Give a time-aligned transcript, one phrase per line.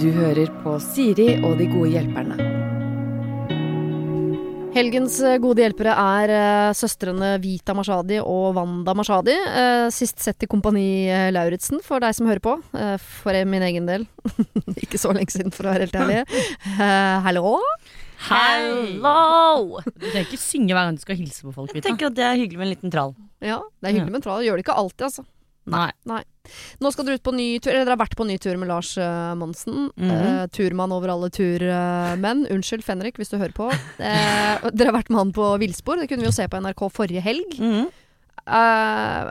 [0.00, 2.54] Du hører på Siri og de gode hjelperne.
[4.74, 9.32] Helgens eh, gode hjelpere er eh, søstrene Vita Mashadi og Wanda Mashadi.
[9.32, 12.56] Eh, sist sett i Kompani eh, Lauritzen, for deg som hører på.
[13.22, 14.08] For min egen del.
[14.84, 16.42] Ikke så lenge siden, for å være helt ærlig.
[17.22, 17.54] Hallo?
[18.26, 18.82] hallo?
[18.98, 19.80] Hello!
[19.94, 21.70] Du trenger ikke synge hver gang du skal hilse på folk.
[21.70, 21.90] Jeg Vita.
[21.92, 23.14] tenker at det er hyggelig med en liten trall.
[23.44, 24.42] Ja, det er hyggelig med en trall.
[24.46, 25.26] Gjør det ikke alltid, altså.
[25.70, 25.90] Nei.
[26.08, 26.22] Nei.
[26.80, 28.68] Nå skal dere ut på ny tur, eller dere har vært på ny tur med
[28.68, 29.90] Lars uh, Monsen.
[29.96, 30.42] Mm -hmm.
[30.42, 32.46] uh, turmann over alle turmenn.
[32.50, 33.70] Unnskyld, Fenrik, hvis du hører på.
[33.98, 35.96] Eh, dere har vært med han på villspor.
[35.96, 37.58] Det kunne vi jo se på NRK forrige helg.
[37.58, 37.86] Mhm.
[38.44, 39.28] Eh,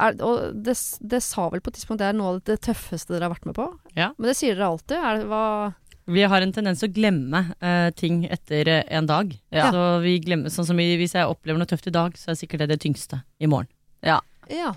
[0.00, 0.74] er, og det,
[1.04, 3.48] det sa vel på et tidspunkt det er noe av det tøffeste dere har vært
[3.50, 3.66] med på.
[3.96, 4.12] Ja.
[4.16, 4.96] Men det sier dere alltid.
[4.96, 5.74] Er, det- hva,
[6.06, 9.34] Vi har en tendens til å glemme uh, ting etter uh, en dag.
[9.52, 9.70] Ja.
[9.72, 12.40] Så vi glemmer, sånn som vi, Hvis jeg opplever noe tøft i dag, så er
[12.40, 13.68] sikkert det det tyngste i morgen.
[14.04, 14.20] Ja.
[14.52, 14.74] ja.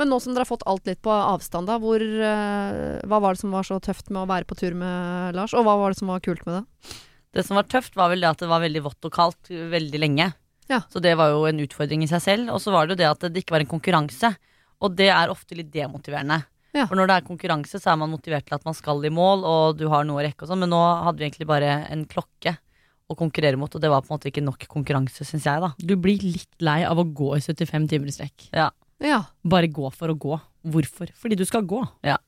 [0.00, 3.34] Men nå som dere har fått alt litt på avstand, da, hvor, eh, hva var
[3.34, 5.54] det som var så tøft med å være på tur med Lars?
[5.54, 6.96] Og hva var det som var kult med det?
[7.34, 10.00] Det som var tøft, var vel det at det var veldig vått og kaldt veldig
[10.02, 10.32] lenge.
[10.70, 10.80] Ja.
[10.90, 12.50] Så det var jo en utfordring i seg selv.
[12.54, 14.34] Og så var det jo det at det ikke var en konkurranse.
[14.84, 16.42] Og det er ofte litt demotiverende.
[16.74, 16.88] Ja.
[16.90, 19.44] For når det er konkurranse, så er man motivert til at man skal i mål,
[19.46, 20.64] og du har noe å rekke og sånn.
[20.64, 22.56] Men nå hadde vi egentlig bare en klokke
[23.10, 25.70] å konkurrere mot, og det var på en måte ikke nok konkurranse, syns jeg, da.
[25.78, 28.48] Du blir litt lei av å gå i 75 timer i strekk.
[28.56, 28.70] Ja.
[29.42, 30.38] Bare gå for å gå.
[30.64, 31.10] Hvorfor?
[31.20, 31.82] Fordi du skal gå.
[32.06, 32.18] ja.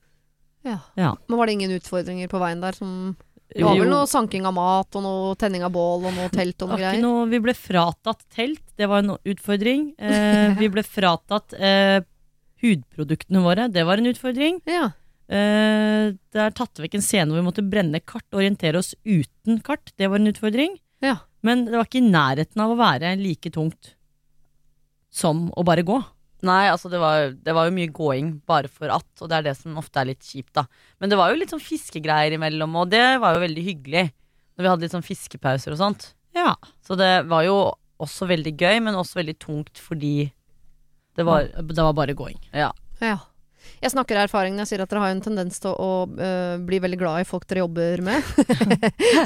[0.67, 1.17] Ja.
[1.28, 3.14] Men var det ingen utfordringer på veien der som
[3.55, 6.62] Det var vel noe sanking av mat, og noe tenning av bål, og noe telt
[6.64, 6.98] og noe greier?
[7.03, 9.92] noe, vi ble fratatt telt, det var en utfordring.
[9.95, 12.00] Eh, vi ble fratatt eh,
[12.64, 14.58] hudproduktene våre, det var en utfordring.
[14.67, 14.89] Ja.
[15.30, 18.97] Eh, det er tatt vekk en scene hvor vi måtte brenne kart og orientere oss
[19.06, 20.77] uten kart, det var en utfordring.
[21.05, 21.20] Ja.
[21.47, 23.95] Men det var ikke i nærheten av å være like tungt
[25.14, 26.03] som å bare gå.
[26.45, 29.47] Nei, altså det var, det var jo mye gåing bare for at, og det er
[29.48, 30.67] det som ofte er litt kjipt, da.
[31.01, 34.05] Men det var jo litt sånn fiskegreier imellom, og det var jo veldig hyggelig.
[34.57, 36.11] Når vi hadde litt sånn fiskepauser og sånt.
[36.37, 36.53] Ja.
[36.84, 37.57] Så det var jo
[38.02, 40.29] også veldig gøy, men også veldig tungt fordi
[41.17, 42.36] det var det var bare gåing.
[42.53, 42.70] Ja.
[43.01, 43.17] ja.
[43.83, 46.57] Jeg snakker av erfaring når jeg sier at dere har en tendens til å uh,
[46.65, 48.31] bli veldig glad i folk dere jobber med.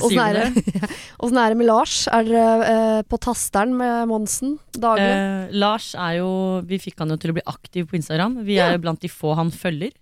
[0.00, 2.02] Åssen er, er det med Lars?
[2.10, 5.08] Er dere uh, på tasteren med Monsen daglig?
[5.08, 6.30] Uh, Lars er jo
[6.68, 8.40] Vi fikk han jo til å bli aktiv på Instagram.
[8.46, 9.94] Vi er jo blant de få han følger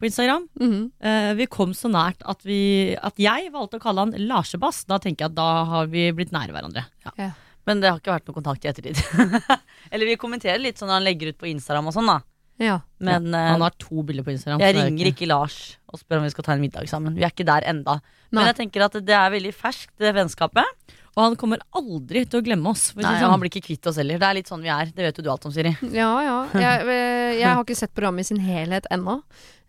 [0.00, 0.48] på Instagram.
[0.60, 0.84] Mm -hmm.
[1.06, 4.84] uh, vi kom så nært at, vi, at jeg valgte å kalle han Larsebass.
[4.84, 6.84] Da tenker jeg at da har vi blitt nære hverandre.
[7.04, 7.30] Ja.
[7.64, 9.00] Men det har ikke vært noe kontakt i ettertid.
[9.92, 12.20] Eller vi kommenterer litt sånn når han legger ut på Instagram og sånn, da.
[12.62, 12.80] Ja.
[13.02, 13.46] Men ja.
[13.52, 14.62] Han har to bilder på Instagram.
[14.62, 17.16] jeg er ringer ikke Lars og spør om vi skal ta en middag sammen.
[17.16, 17.98] Vi er ikke der enda.
[18.30, 18.40] Nei.
[18.40, 20.94] Men jeg tenker at det er veldig ferskt, det vennskapet.
[21.14, 22.88] Og han kommer aldri til å glemme oss.
[22.98, 23.30] Nei, sånn.
[23.30, 24.18] han blir ikke kvitt oss heller.
[24.18, 24.90] Det er litt sånn vi er.
[24.90, 25.70] Det vet jo du alt om, Siri.
[25.94, 26.38] Ja, ja.
[26.58, 29.20] Jeg, øh, jeg har ikke sett programmet i sin helhet ennå.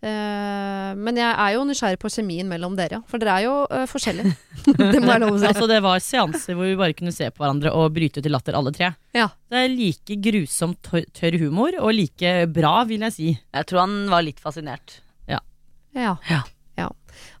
[0.06, 2.98] Eh, men jeg er jo nysgjerrig på kjemien mellom dere.
[3.10, 4.34] For dere er jo øh, forskjellige.
[4.92, 5.48] det må jeg lov å si.
[5.52, 8.34] Altså, det var seanser hvor vi bare kunne se på hverandre og bryte ut i
[8.34, 8.90] latter, alle tre.
[9.16, 9.30] Ja.
[9.46, 13.30] Det er like grusomt tørr humor, og like bra, vil jeg si.
[13.38, 14.98] Jeg tror han var litt fascinert.
[15.30, 15.40] Ja.
[15.94, 16.18] Ja.
[16.26, 16.42] Ja.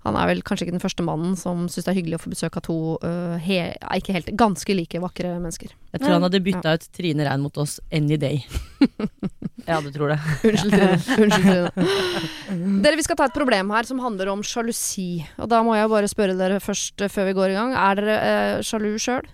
[0.06, 2.32] Han er vel kanskje ikke den første mannen som syns det er hyggelig å få
[2.32, 3.58] besøk av to uh, he,
[3.98, 5.74] ikke helt, ganske like vakre mennesker.
[5.92, 8.44] Jeg tror han hadde bytta ut Trine Rein mot oss any day.
[9.66, 10.20] Ja, du tror det.
[10.46, 11.24] Unnskyld, Trine.
[11.24, 12.82] Unnskyld, Trine.
[12.84, 15.24] Dere, vi skal ta et problem her som handler om sjalusi.
[15.42, 17.74] Og da må jeg bare spørre dere først før vi går i gang.
[17.74, 19.26] Er dere uh, sjalu sjøl?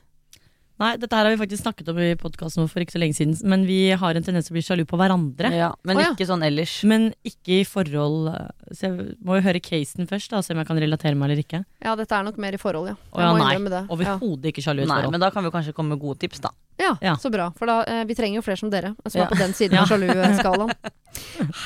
[0.83, 3.37] Nei, dette her har vi faktisk snakket om i podkasten for ikke så lenge siden,
[3.47, 5.53] men vi har en tendens til å bli sjalu på hverandre.
[5.55, 6.11] Ja, men oh, ja.
[6.17, 6.73] ikke sånn ellers.
[6.91, 10.59] Men ikke i forhold eh, Så jeg må jo høre casen først, da, se om
[10.63, 11.63] jeg kan relatere meg eller ikke.
[11.85, 12.97] Ja, dette er nok mer i forhold, ja.
[13.15, 13.53] Å ja, må nei.
[13.53, 13.83] innrømme det.
[13.85, 13.93] Ja.
[13.95, 15.07] Overhodet ikke sjalu i forhold.
[15.07, 16.51] Nei, men da kan vi kanskje komme med gode tips, da.
[16.83, 17.15] Ja, Ja.
[17.21, 17.53] så bra.
[17.61, 19.29] For da, eh, vi trenger jo flere som dere, som Ja.
[19.29, 20.75] er på den siden av sjalu-skalaen.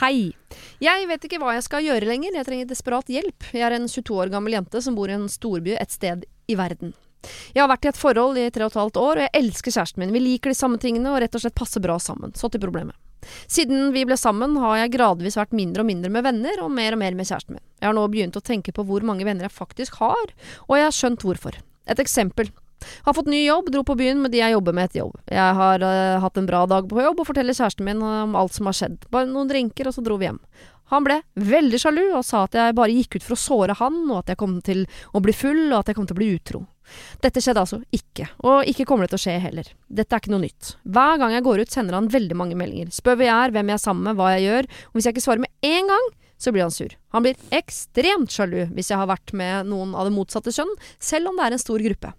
[0.02, 0.34] Hei.
[0.82, 2.36] Jeg vet ikke hva jeg skal gjøre lenger.
[2.36, 3.48] Jeg trenger desperat hjelp.
[3.56, 6.58] Jeg er en 22 år gammel jente som bor i en storby et sted i
[6.58, 6.92] verden.
[7.54, 9.76] Jeg har vært i et forhold i tre og et halvt år, og jeg elsker
[9.76, 10.14] kjæresten min.
[10.14, 12.34] Vi liker de samme tingene og rett og slett passer bra sammen.
[12.36, 12.96] Så til problemet.
[13.50, 16.94] Siden vi ble sammen, har jeg gradvis vært mindre og mindre med venner, og mer
[16.94, 17.64] og mer med kjæresten min.
[17.80, 20.36] Jeg har nå begynt å tenke på hvor mange venner jeg faktisk har,
[20.68, 21.58] og jeg har skjønt hvorfor.
[21.90, 22.52] Et eksempel.
[23.06, 25.16] Har fått ny jobb, dro på byen med de jeg jobber med etter jobb.
[25.32, 28.54] Jeg har uh, hatt en bra dag på jobb og forteller kjæresten min om alt
[28.54, 29.06] som har skjedd.
[29.10, 30.42] Bare noen drinker, og så dro vi hjem.
[30.92, 34.04] Han ble veldig sjalu og sa at jeg bare gikk ut for å såre han,
[34.10, 36.32] og at jeg kom til å bli full, og at jeg kom til å bli
[36.36, 36.62] utro.
[37.22, 39.72] Dette skjedde altså ikke, og ikke kommer det til å skje heller.
[39.90, 40.76] Dette er ikke noe nytt.
[40.86, 42.92] Hver gang jeg går ut, sender han veldig mange meldinger.
[42.94, 45.16] Spør hvor jeg er, hvem jeg er sammen med, hva jeg gjør, og hvis jeg
[45.16, 46.06] ikke svarer med én gang,
[46.38, 46.92] så blir han sur.
[47.16, 50.72] Han blir ekstremt sjalu hvis jeg har vært med noen av det motsatte kjønn,
[51.02, 52.12] selv om det er en stor gruppe.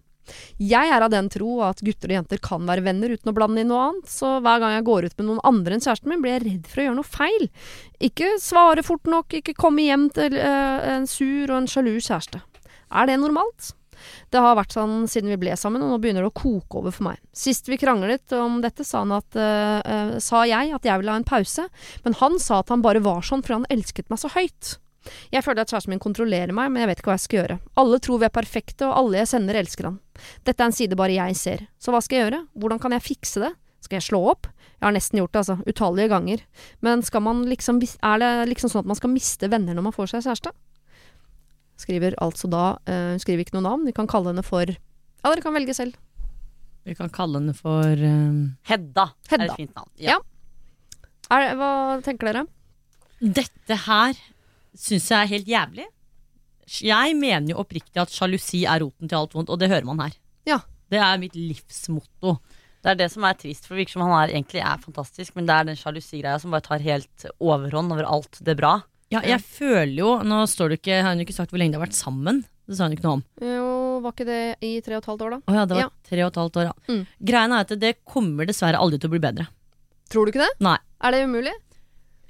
[0.62, 3.64] Jeg er av den tro at gutter og jenter kan være venner uten å blande
[3.64, 6.22] inn noe annet, så hver gang jeg går ut med noen andre enn kjæresten min,
[6.24, 7.50] blir jeg redd for å gjøre noe feil.
[8.10, 12.44] Ikke svare fort nok, ikke komme hjem til eh, en sur og en sjalu kjæreste.
[12.88, 13.74] Er det normalt?
[14.32, 16.94] Det har vært sånn siden vi ble sammen, og nå begynner det å koke over
[16.94, 17.22] for meg.
[17.36, 21.28] Sist vi kranglet om dette, sa, at, eh, sa jeg at jeg ville ha en
[21.28, 21.68] pause,
[22.06, 24.78] men han sa at han bare var sånn fordi han elsket meg så høyt.
[25.33, 27.59] Jeg føler at kjæresten min kontrollerer meg, men jeg vet ikke hva jeg skal gjøre.
[27.83, 30.00] Alle tror vi er perfekte, og alle jeg sender, elsker han.
[30.48, 31.65] Dette er en side bare jeg ser.
[31.81, 32.44] Så hva skal jeg gjøre?
[32.57, 33.54] Hvordan kan jeg fikse det?
[33.86, 34.48] Skal jeg slå opp?
[34.77, 35.57] Jeg har nesten gjort det, altså.
[35.69, 36.42] Utallige ganger.
[36.86, 39.95] Men skal man liksom Er det liksom sånn at man skal miste venner når man
[39.95, 40.51] får seg kjæreste?
[41.77, 43.86] Skriver altså da eh, Hun skriver ikke noe navn.
[43.86, 45.98] Vi kan kalle henne for Ja, dere kan velge selv.
[46.88, 48.38] Vi kan kalle henne for eh,
[48.69, 49.45] Hedda, er Hedda.
[49.51, 49.89] et fint navn.
[50.01, 50.18] Ja.
[51.33, 51.71] Er, hva
[52.06, 52.45] tenker dere?
[53.19, 54.18] Dette her
[54.78, 55.88] syns jeg er helt jævlig.
[56.84, 60.02] Jeg mener jo oppriktig at sjalusi er roten til alt vondt, og det hører man
[60.04, 60.16] her.
[60.50, 60.60] Ja.
[60.92, 62.38] Det er mitt livsmotto.
[62.84, 65.34] Det er det som er trist, for det virker som han er, egentlig er fantastisk,
[65.36, 68.78] men det er den sjalusigreia som bare tar helt overhånd over alt det bra.
[69.12, 71.80] Ja, jeg føler jo Nå står det ikke, har hun ikke sagt hvor lenge de
[71.80, 72.42] har vært sammen.
[72.68, 73.24] Det sa hun ikke noe om.
[73.40, 73.68] Jo,
[74.04, 75.40] var ikke det i tre og et halvt år, da?
[75.48, 75.92] Å ja, det var Ja.
[76.10, 76.74] tre og et halvt år, ja.
[76.92, 77.06] Mm.
[77.32, 79.48] Greia er at det kommer dessverre aldri til å bli bedre.
[80.12, 80.52] Tror du ikke det?
[80.64, 80.76] Nei.
[81.04, 81.56] Er det umulig?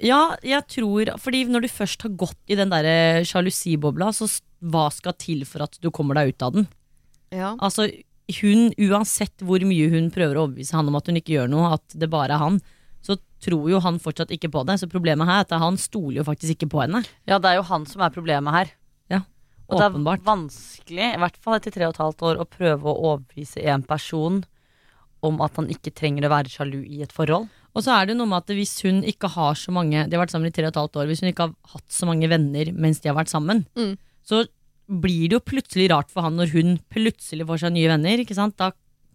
[0.04, 4.28] Ja, jeg tror Fordi når du først har gått i den derre sjalusibobla, så
[4.62, 6.68] hva skal til for at du kommer deg ut av den?
[7.34, 7.56] Ja.
[7.58, 7.88] Altså,
[8.42, 11.76] hun, uansett hvor mye hun prøver å overbevise han om at hun ikke gjør noe,
[11.78, 12.60] at det bare er han,
[13.06, 14.80] så tror jo han fortsatt ikke på det.
[14.82, 17.04] Så problemet her er at han stoler jo faktisk ikke på henne.
[17.30, 18.74] Ja, det er jo han som er problemet her.
[19.14, 19.22] Ja,
[19.68, 22.88] Og det er vanskelig, i hvert fall etter tre og et halvt år, å prøve
[22.88, 24.44] å overbevise en person
[25.26, 27.50] om at han ikke trenger å være sjalu i et forhold.
[27.78, 30.24] Og så er det noe med at hvis hun ikke har så mange De har
[30.24, 31.10] vært sammen i tre og et halvt år.
[31.12, 33.98] Hvis hun ikke har hatt så mange venner mens de har vært sammen, Mm.
[34.26, 34.48] så
[34.90, 38.18] blir det jo plutselig rart for han når hun plutselig får seg nye venner.
[38.24, 38.58] Ikke sant?
[38.58, 38.72] Da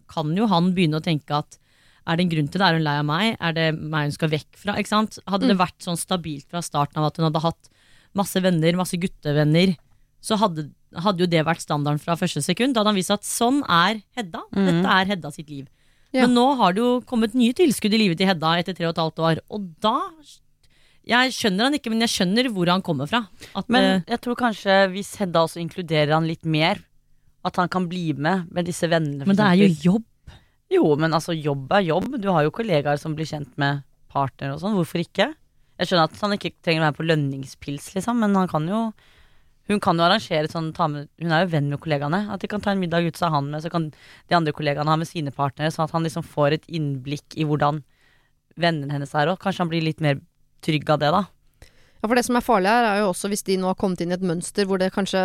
[0.07, 1.57] kan jo han begynne å tenke at
[2.05, 2.67] er det en grunn til det?
[2.67, 3.37] Er hun lei av meg?
[3.39, 4.75] Er det meg hun skal vekk fra?
[4.79, 5.19] Ikke sant?
[5.27, 7.69] Hadde det vært sånn stabilt fra starten av at hun hadde hatt
[8.13, 9.75] masse venner, masse guttevenner,
[10.21, 12.75] så hadde, hadde jo det vært standarden fra første sekund.
[12.75, 14.43] Da hadde han vist at sånn er Hedda.
[14.53, 15.65] Dette er Hedda sitt liv.
[16.13, 16.27] Ja.
[16.27, 18.93] Men nå har det jo kommet nye tilskudd i livet til Hedda etter tre og
[18.93, 19.97] et halvt år, og da
[21.03, 23.25] Jeg skjønner han ikke, men jeg skjønner hvor han kommer fra.
[23.59, 26.79] At, Men eh, jeg tror kanskje hvis Hedda også inkluderer han litt mer,
[27.43, 29.25] at han kan bli med med disse vennene.
[29.27, 30.05] men det er jo jobb.
[30.71, 32.15] Jo, men altså, jobb er jobb.
[32.23, 33.83] Du har jo kollegaer som blir kjent med
[34.13, 34.77] partner og sånn.
[34.79, 35.33] Hvorfor ikke?
[35.81, 38.85] Jeg skjønner at han ikke trenger å være på lønningspils, liksom, men han kan jo
[39.69, 42.25] hun kan jo arrangere sånn med, Hun er jo venn med kollegaene.
[42.33, 44.91] At de kan ta en middag ut, så han med, så kan de andre kollegaene
[44.91, 45.71] ha med sine partnere.
[45.71, 47.83] Sånn at han liksom får et innblikk i hvordan
[48.59, 49.39] vennene hennes er òg.
[49.39, 50.19] Kanskje han blir litt mer
[50.63, 51.23] trygg av det, da.
[52.03, 54.01] Ja, for det som er farlig her, er jo også hvis de nå har kommet
[54.03, 55.21] inn i et mønster hvor det kanskje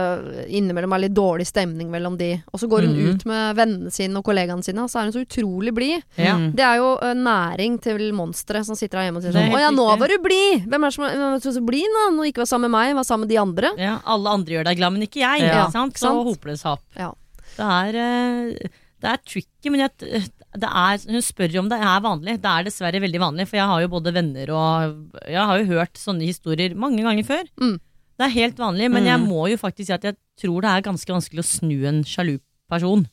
[0.47, 3.09] innimellom er litt dårlig stemning mellom de, og så går hun mm.
[3.09, 6.07] ut med vennene sine og kollegaene sine, og så er hun så utrolig blid.
[6.15, 6.53] Mm.
[6.55, 9.59] Det er jo eh, næring til monsteret som sitter her hjemme og sier er sånn
[9.59, 10.69] Å ja, nå var du blid!
[10.71, 12.07] Hvem er det som er så blid nå?
[12.15, 13.75] Nå ikke var sammen med meg, var sammen med de andre.
[13.83, 15.49] Ja, alle andre gjør deg glad, men ikke jeg.
[15.49, 15.65] Ja.
[15.65, 15.99] Ikke sant?
[15.99, 16.15] Så
[16.63, 16.87] seg opp.
[16.95, 17.11] Ja.
[17.59, 22.39] Det er, eh, det er tricky, men jeg, er, hun spør om det er vanlig.
[22.41, 25.67] Det er dessverre veldig vanlig, for jeg har jo både venner og Jeg har jo
[25.75, 27.45] hørt sånne historier mange ganger før.
[27.61, 27.77] Mm.
[28.19, 29.29] Det er helt vanlig, men jeg Mm.
[29.29, 32.41] må jo faktisk si at jeg tror det er ganske vanskelig å snu en sjalu
[32.69, 33.06] person.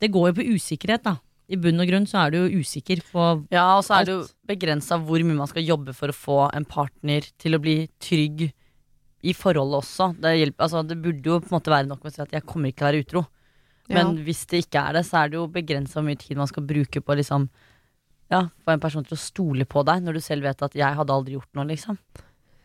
[0.00, 1.16] Det går jo på usikkerhet, da.
[1.50, 4.12] I bunn og grunn så er du jo usikker på Ja, og så er det
[4.14, 7.88] jo begrensa hvor mye man skal jobbe for å få en partner til å bli
[7.98, 8.52] trygg
[9.22, 10.14] i forholdet også.
[10.20, 12.30] Det, hjelper, altså, det burde jo på en måte være nok med å si at
[12.32, 13.24] jeg kommer ikke til å være utro.
[13.90, 16.50] Men hvis det ikke er det, så er det jo begrensa hvor mye tid man
[16.50, 17.48] skal bruke på liksom
[18.30, 20.98] ja, få en person til å stole på deg, når du selv vet at 'jeg
[20.98, 21.98] hadde aldri gjort noe', liksom.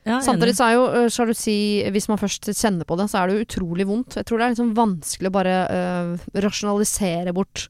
[0.06, 3.28] ja, Samtidig så er jo uh, sjalusi Hvis man først kjenner på det, så er
[3.28, 4.18] det jo utrolig vondt.
[4.22, 7.68] Jeg tror det er liksom vanskelig å bare øh, rasjonalisere bort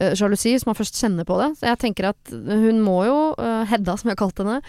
[0.00, 1.58] øh, sjalusi hvis man først kjenner på det.
[1.58, 4.62] Så jeg tenker at hun må jo, øh, Hedda som jeg har kalt henne,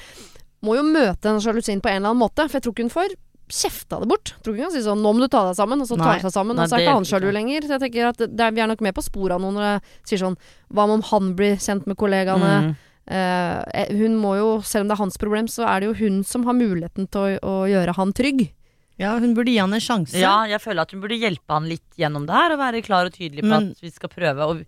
[0.65, 2.49] må jo møte den sjalusien på en eller annen måte.
[2.49, 3.13] For jeg tror ikke hun får
[3.49, 4.33] kjefta det bort.
[4.43, 6.21] Tror ikke kan si sånn 'nå må du ta deg sammen', og så tar han
[6.21, 6.55] seg sammen.
[6.55, 7.61] Nei, og så er ikke han sjalu lenger.
[7.65, 9.65] Så jeg tenker at det er, vi er nok med på sporet av noen når
[9.67, 10.37] jeg sier sånn
[10.71, 12.61] 'hva om han blir kjent med kollegaene'?
[12.69, 12.75] Mm.
[13.09, 16.23] Eh, hun må jo, selv om det er hans problem, så er det jo hun
[16.23, 18.51] som har muligheten til å, å gjøre han trygg.
[18.99, 20.13] ja, hun burde gi han en sjanse.
[20.19, 23.05] Ja, jeg føler at hun burde hjelpe han litt gjennom det her, og være klar
[23.07, 24.39] og tydelig på Men- at vi skal prøve.
[24.45, 24.65] Og,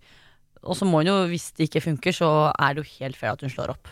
[0.64, 3.32] og så må hun jo, hvis det ikke funker, så er det jo helt fair
[3.32, 3.88] at hun slår opp.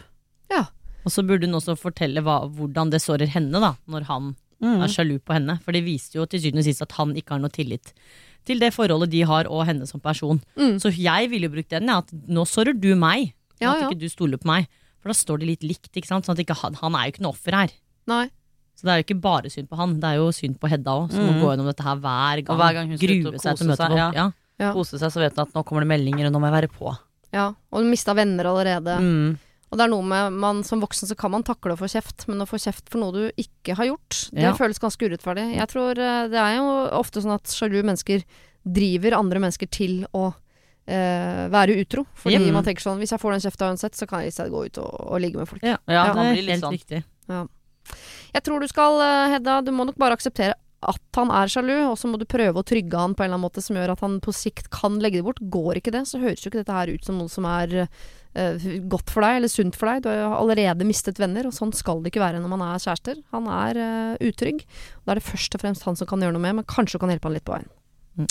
[0.50, 0.64] Ja.
[1.04, 4.83] Og så burde hun også fortelle hva, hvordan det sårer henne, da, når han Mm.
[4.85, 5.59] er sjalu på henne.
[5.64, 7.93] For det viste jo til syvende og sist at han ikke har noe tillit
[8.45, 10.40] til det forholdet de har, og henne som person.
[10.57, 10.79] Mm.
[10.81, 13.88] Så jeg ville jo brukt den, ja, at nå sårer du meg, Ja, at ja.
[13.90, 14.67] ikke du stoler på meg.
[15.00, 16.25] For da står det litt likt, ikke sant.
[16.25, 17.71] Sånn at ikke han, han er jo ikke noe offer her.
[18.09, 18.26] Nei.
[18.76, 20.93] Så det er jo ikke bare synd på han, det er jo synd på Hedda
[21.02, 21.40] òg, som må Mm.
[21.43, 22.52] gå gjennom dette her hver gang.
[22.55, 23.97] Og hver gang hun Grue seg til å møte folk.
[23.97, 24.11] ja.
[24.14, 24.31] Ja.
[24.61, 24.73] Ja.
[24.76, 26.69] kose seg, så vet hun at nå kommer det meldinger, og nå må jeg være
[26.73, 26.97] på.
[27.33, 28.97] Ja, og hun mista venner allerede.
[29.00, 29.38] Mm.
[29.71, 32.27] Og det er noe med man, Som voksen så kan man takle å få kjeft,
[32.29, 34.55] men å få kjeft for noe du ikke har gjort, det Ja.
[34.59, 35.55] føles ganske urettferdig.
[35.57, 38.25] Jeg tror eh, Det er jo ofte sånn at sjalu mennesker
[38.67, 40.35] driver andre mennesker til å
[40.87, 42.05] eh, være utro.
[42.15, 42.53] Fordi mm.
[42.53, 44.67] man tenker sånn Hvis jeg får den kjefta uansett, så kan jeg i stedet gå
[44.67, 45.62] ut og, og ligge med folk.
[45.62, 46.77] Ja, Ja, det er blir litt helt sånn.
[46.79, 47.05] riktig.
[48.35, 51.75] Jeg tror du skal, eh, Hedda, du må nok bare akseptere at han er sjalu,
[51.91, 53.93] og så må du prøve å trygge han på en eller annen måte som gjør
[53.93, 55.43] at han på sikt kan legge det bort.
[55.53, 57.99] Går ikke det, så høres jo ikke dette her ut som noe som er eh,
[58.32, 60.04] godt for deg eller sunt for deg.
[60.04, 63.20] Du har allerede mistet venner, og sånn skal det ikke være når man er kjærester.
[63.34, 64.62] Han er uh, utrygg.
[65.04, 67.04] Da er det først og fremst han som kan gjøre noe med, men kanskje du
[67.04, 67.70] kan hjelpe han litt på veien.
[68.20, 68.28] Mm.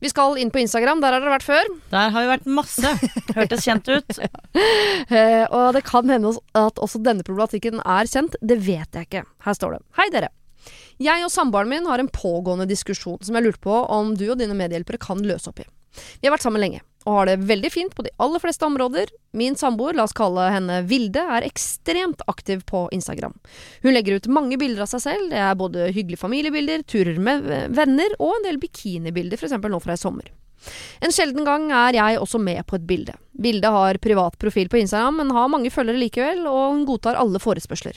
[0.00, 1.70] Vi skal inn på Instagram, der har dere vært før.
[1.92, 2.92] Der har vi vært masse.
[3.36, 4.20] Hørtes kjent ut.
[5.10, 8.36] Eh, og det kan hende at også denne problematikken er kjent.
[8.38, 9.22] Det vet jeg ikke.
[9.42, 9.80] Her står det.
[9.98, 10.28] Hei, dere.
[11.02, 14.38] Jeg og samboeren min har en pågående diskusjon som jeg lurte på om du og
[14.38, 15.66] dine medhjelpere kan løse opp i.
[16.20, 19.12] Vi har vært sammen lenge, og har det veldig fint på de aller fleste områder.
[19.36, 23.36] Min samboer, la oss kalle henne Vilde, er ekstremt aktiv på Instagram.
[23.84, 27.48] Hun legger ut mange bilder av seg selv, det er både hyggelige familiebilder, turer med
[27.76, 29.56] venner og en del bikinibilder, f.eks.
[29.56, 30.28] nå fra i sommer.
[31.00, 33.14] En sjelden gang er jeg også med på et bilde.
[33.40, 37.40] Bildet har privat profil på Instagram, men har mange følgere likevel, og hun godtar alle
[37.40, 37.96] forespørsler.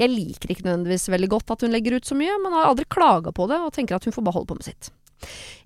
[0.00, 2.88] Jeg liker ikke nødvendigvis veldig godt at hun legger ut så mye, men har aldri
[2.88, 4.90] klaga på det, og tenker at hun får bare holde på med sitt.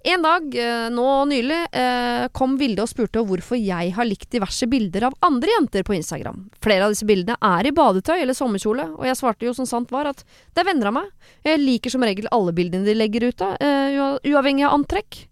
[0.04, 4.66] En dag, eh, nå nylig, eh, kom Vilde og spurte hvorfor jeg har likt diverse
[4.66, 6.48] bilder av andre jenter på Instagram.
[6.64, 9.94] Flere av disse bildene er i badetøy eller sommerkjole, og jeg svarte jo som sant
[9.94, 11.12] var at det er venner av meg.
[11.46, 15.28] Jeg liker som regel alle bildene de legger ut av, eh, uavhengig av antrekk.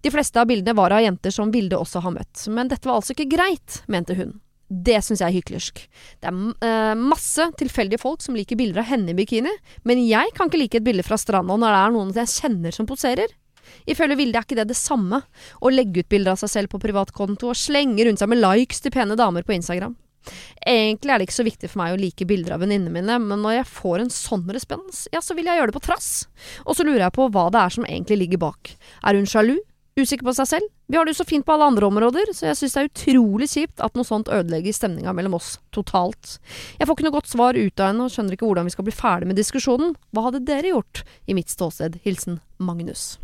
[0.00, 3.02] De fleste av bildene var av jenter som Vilde også har møtt, men dette var
[3.02, 4.40] altså ikke greit, mente hun.
[4.70, 5.86] Det syns jeg er hyklersk.
[6.22, 6.32] Det
[6.64, 9.52] er masse tilfeldige folk som liker bilder av henne i bikini,
[9.84, 12.72] men jeg kan ikke like et bilde fra stranda når det er noen jeg kjenner
[12.72, 13.28] som poserer.
[13.90, 15.20] Ifølge Vilde er ikke det det samme
[15.60, 18.82] å legge ut bilder av seg selv på privatkonto og slenge rundt seg med likes
[18.84, 19.96] til pene damer på Instagram.
[20.64, 23.42] Egentlig er det ikke så viktig for meg å like bilder av venninnene mine, men
[23.44, 26.10] når jeg får en sånn respons, ja, så vil jeg gjøre det på trass.
[26.64, 28.72] Og så lurer jeg på hva det er som egentlig ligger bak.
[29.04, 29.58] Er hun sjalu?
[29.94, 30.70] Usikker på seg selv?
[30.90, 32.88] Vi har det jo så fint på alle andre områder, så jeg synes det er
[32.88, 36.38] utrolig kjipt at noe sånt ødelegger stemninga mellom oss totalt.
[36.80, 38.88] Jeg får ikke noe godt svar ut av henne og skjønner ikke hvordan vi skal
[38.88, 39.94] bli ferdig med diskusjonen.
[40.10, 41.04] Hva hadde dere gjort?
[41.30, 42.00] I mitt ståsted.
[42.02, 43.14] Hilsen Magnus.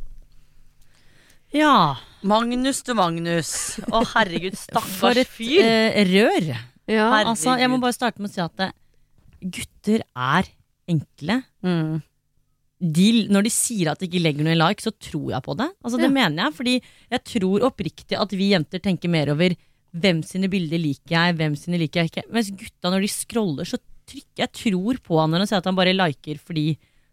[1.56, 3.50] Ja, Magnus du Magnus.
[3.90, 5.62] Å herregud, for stakkars et fyr.
[5.64, 6.50] eh, rør.
[6.90, 7.08] Ja.
[7.24, 8.74] Altså, jeg må bare starte med å si at eh,
[9.40, 10.50] gutter er
[10.90, 11.40] enkle.
[11.66, 11.98] Mm.
[12.80, 15.56] De, når de sier at de ikke legger noe i like, så tror jeg på
[15.58, 15.68] det.
[15.84, 16.14] Altså, det Ja.
[16.16, 16.74] mener jeg, fordi
[17.12, 19.54] jeg tror oppriktig at vi jenter tenker mer over
[19.90, 22.24] hvem sine bilder liker jeg, hvem sine liker jeg ikke.
[22.32, 23.78] Mens gutta, når de scroller, så
[24.10, 26.64] trykker jeg tror på han når han sier at han bare liker fordi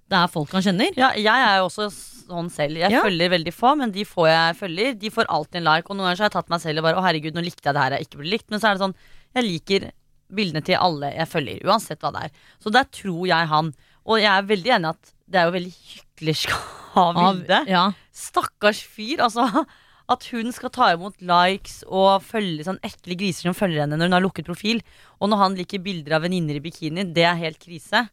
[0.07, 0.93] det er folk han kjenner.
[0.97, 1.89] Ja, jeg er jo også
[2.27, 2.77] sånn selv.
[2.77, 3.01] Jeg Ja.
[3.03, 5.89] følger veldig få, men de få jeg følger, de får alltid en like.
[5.89, 7.63] Og noen ganger så har jeg tatt meg selv og bare Å, herregud, nå likte
[7.65, 8.49] jeg det her jeg ikke burde likt.
[8.51, 8.95] Men så er det sånn,
[9.35, 9.91] jeg liker
[10.33, 12.31] bildene til alle jeg følger, uansett hva det er.
[12.59, 13.73] Så der tror jeg han.
[14.05, 16.55] Og jeg er veldig enig i at det er jo veldig hyklersk
[16.97, 17.59] av Vilde.
[17.67, 17.91] ja.
[18.13, 19.19] Stakkars fyr.
[19.23, 19.65] Altså,
[20.09, 24.07] at hun skal ta imot likes og følge sånn ekle griser som følger henne når
[24.07, 24.79] hun har lukket profil.
[25.19, 28.05] Og når han liker bilder av venninner i bikini, det er helt krise.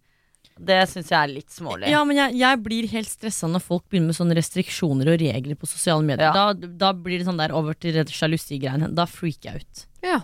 [0.60, 1.88] Det syns jeg er litt smålig.
[1.90, 5.58] Ja, men jeg, jeg blir helt stressa når folk begynner med sånne restriksjoner og regler
[5.58, 6.28] på sosiale medier.
[6.30, 6.52] Ja.
[6.54, 8.92] Da, da blir det sånn der over til sjalusigreiene.
[8.94, 9.82] Da freaker jeg ut.
[10.06, 10.20] Ja.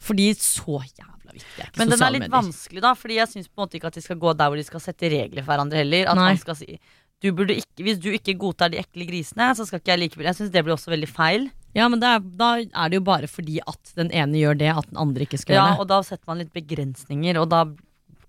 [0.00, 2.36] Fordi så jævla viktig er ikke Men den er litt medier.
[2.38, 2.94] vanskelig, da.
[2.96, 4.80] Fordi jeg syns på en måte ikke at de skal gå der hvor de skal
[4.80, 6.08] sette regler for hverandre heller.
[6.08, 6.30] At Nei.
[6.32, 6.78] man skal si
[7.18, 10.28] du burde ikke, Hvis du ikke godtar de ekle grisene, så skal ikke jeg likevel.
[10.30, 11.48] Jeg syns det blir også veldig feil.
[11.74, 14.68] Ja, men det er, da er det jo bare fordi at den ene gjør det,
[14.70, 15.76] at den andre ikke skal Ja, gjøre det.
[15.76, 17.64] Ja, Og da setter man litt begrensninger, og da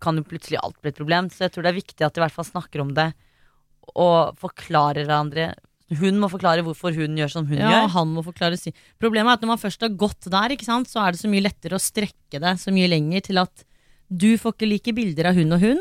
[0.01, 1.29] kan jo plutselig alt bli et problem.
[1.33, 3.09] Så jeg tror det er viktig at de i hvert fall snakker om det
[3.97, 5.49] og forklarer hverandre.
[5.99, 7.87] Hun må forklare hvorfor hun gjør som hun Ja, gjør.
[7.95, 8.69] han må forklare si.
[9.01, 11.31] Problemet er at når man først har gått der, ikke sant, så er det så
[11.31, 13.63] mye lettere å strekke det så mye lenger til at
[14.09, 15.79] du får ikke like bilder av hun og hun,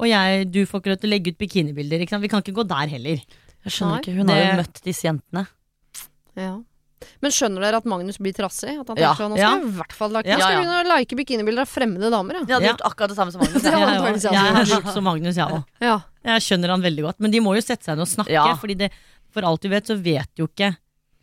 [0.00, 2.00] og jeg, du får ikke lov til å legge ut bikinibilder.
[2.20, 3.20] Vi kan ikke gå der heller.
[3.64, 5.44] Jeg skjønner Nei, ikke, Hun har jo møtt disse jentene.
[6.36, 6.54] Ja.
[7.22, 8.74] Men skjønner dere at Magnus blir trassig?
[8.80, 9.12] At han Ja.
[9.14, 9.54] tenker sånn, nå skal Ja.
[9.60, 10.48] jeg i hvert fall like, Ja, ja.
[10.60, 12.34] begynne å like bikinibilder av fremmede damer.
[12.34, 12.40] Ja.
[12.44, 12.72] Jeg hadde Ja.
[12.74, 13.62] gjort akkurat det samme som Magnus.
[13.64, 15.64] Ja, jeg, antageligvis, jeg, jeg er gjort som Magnus, jeg òg.
[15.80, 16.00] Ja.
[16.24, 17.20] Jeg skjønner han veldig godt.
[17.20, 18.54] Men de må jo sette seg ned og snakke, Ja.
[18.56, 18.90] Fordi det,
[19.30, 20.76] for alt du vet, så vet jo ikke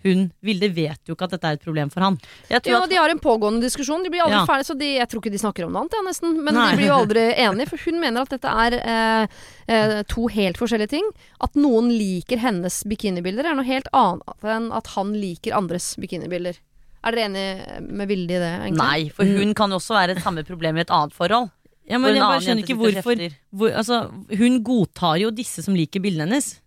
[0.03, 2.17] hun Vilde vet jo ikke at dette er et problem for han.
[2.50, 4.03] Jeg tror Ja, at de har en pågående diskusjon.
[4.03, 4.46] De blir aldri Ja.
[4.50, 6.36] ferdige, så de, jeg tror ikke de snakker om noe annet, ja, nesten.
[6.43, 6.65] Men Nei.
[6.72, 9.27] de blir jo aldri enige, for hun mener at dette er eh,
[9.67, 11.08] eh, to helt forskjellige ting.
[11.41, 16.58] At noen liker hennes bikinibilder, er noe helt annet enn at han liker andres bikinibilder.
[17.01, 18.51] Er dere enig med Vilde i det?
[18.62, 18.77] egentlig?
[18.77, 21.50] Nei, for hun kan jo også være et samme problem i et annet forhold.
[21.89, 23.22] Ja, men jeg bare skjønner ikke hvorfor
[23.58, 23.98] hvor, altså,
[24.38, 26.60] Hun godtar jo disse som liker bildene hennes.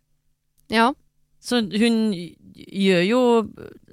[0.68, 0.88] Ja.
[1.44, 2.00] Så hun
[2.54, 3.20] gjør jo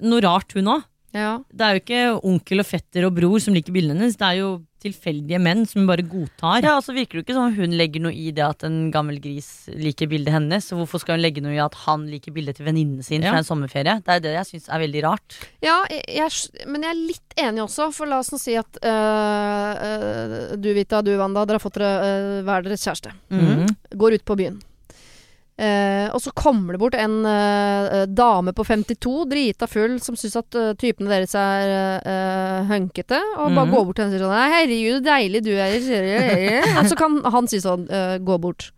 [0.08, 0.88] noe rart, hun òg.
[1.12, 1.42] Ja.
[1.52, 4.38] Det er jo ikke onkel og fetter og bror som liker bildene hennes, det er
[4.38, 6.64] jo tilfeldige menn som hun bare godtar.
[6.64, 9.20] Ja, altså virker det ikke som om hun legger noe i det at en gammel
[9.22, 10.64] gris liker bildet hennes.
[10.66, 13.30] Så hvorfor skal hun legge noe i at han liker bildet til venninnen sin Ja.
[13.30, 13.98] fra en sommerferie?
[14.02, 15.38] Det er det jeg syns er veldig rart.
[15.62, 18.80] Ja, jeg, jeg, men jeg er litt enig også, for la oss nå si at
[18.82, 23.12] øh, øh, du Vita, du Wanda, dere har fått dere øh, hver deres kjæreste.
[23.30, 23.66] Mhm.
[24.00, 24.58] Går ut på byen.
[25.62, 30.34] Eh, og så kommer det bort en eh, dame på 52, drita full, som syns
[30.40, 33.74] at uh, typene deres er uh, hønkete, og bare Mhm.
[33.76, 36.66] går bort til henne og sier sånn 'Herregud, deilig du er'.
[36.82, 38.72] og så kan han si sånn, uh, gå bort.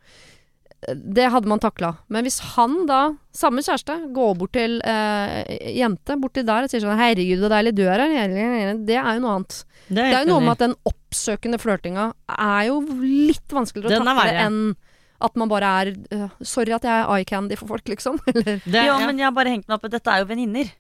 [0.85, 1.95] Det hadde man takla.
[2.13, 6.85] Men hvis han da, samme kjæreste, går bort til eh, jente borti der og sier
[6.85, 9.65] sånn 'Herregud, så deilig du er', her', det er jo noe annet.
[9.89, 13.97] Det Det er, er jo noe med at den oppsøkende flørtinga er jo litt vanskeligere
[13.97, 14.77] å er takle enn
[15.25, 18.21] at man bare er uh, Sorry at jeg er eye candy for folk, liksom.
[18.31, 18.99] Eller det, ja, ja.
[19.07, 20.71] men jeg har bare hengt meg opp i dette er jo venninner.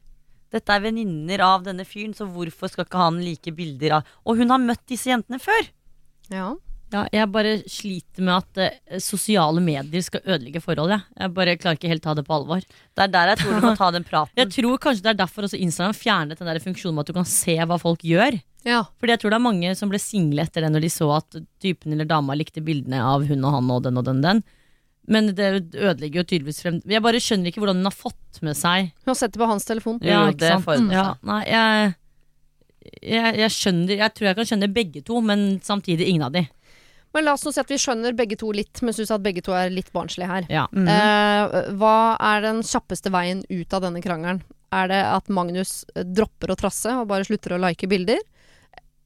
[0.54, 4.38] Dette er venninner av denne fyren, så hvorfor skal ikke han like bilder av Og
[4.38, 5.72] hun har møtt disse jentene før!
[6.32, 6.52] Ja.
[6.94, 10.92] Ja, jeg bare sliter med at uh, sosiale medier skal ødelegge forhold.
[10.94, 11.02] Jeg.
[11.18, 12.62] jeg bare klarer ikke helt ta det på alvor.
[12.62, 14.36] Det er der jeg tror du må ta den praten.
[14.38, 17.18] Jeg tror kanskje det er derfor også Instagram fjernet den der funksjonen med at du
[17.18, 18.38] kan se hva folk gjør.
[18.64, 18.83] Ja.
[19.00, 21.37] Fordi jeg tror det er mange som ble single etter det når de så at
[21.62, 24.42] typen eller dama likte bildene av hun og han og den og den den.
[25.06, 28.56] Men det ødelegger jo tydeligvis frem Jeg bare skjønner ikke hvordan hun har fått med
[28.56, 29.99] seg Hun har sett det på hans telefon.
[30.00, 30.64] Ja, jo, ikke det sant?
[30.64, 31.26] får hun med Ja, seg.
[31.28, 31.92] nei, jeg,
[33.12, 36.44] jeg, jeg skjønner Jeg tror jeg kan skjønne begge to, men samtidig ingen av de.
[37.14, 39.44] Men la oss nå si at vi skjønner begge to litt, men syns at begge
[39.47, 40.49] to er litt barnslige her.
[40.50, 40.64] Ja.
[40.73, 40.88] Mhm.
[40.90, 41.94] Eh, hva
[42.33, 44.40] er den kjappeste veien ut av denne krangelen?
[44.75, 48.18] Er det at Magnus dropper å trasse og bare slutter å like bilder?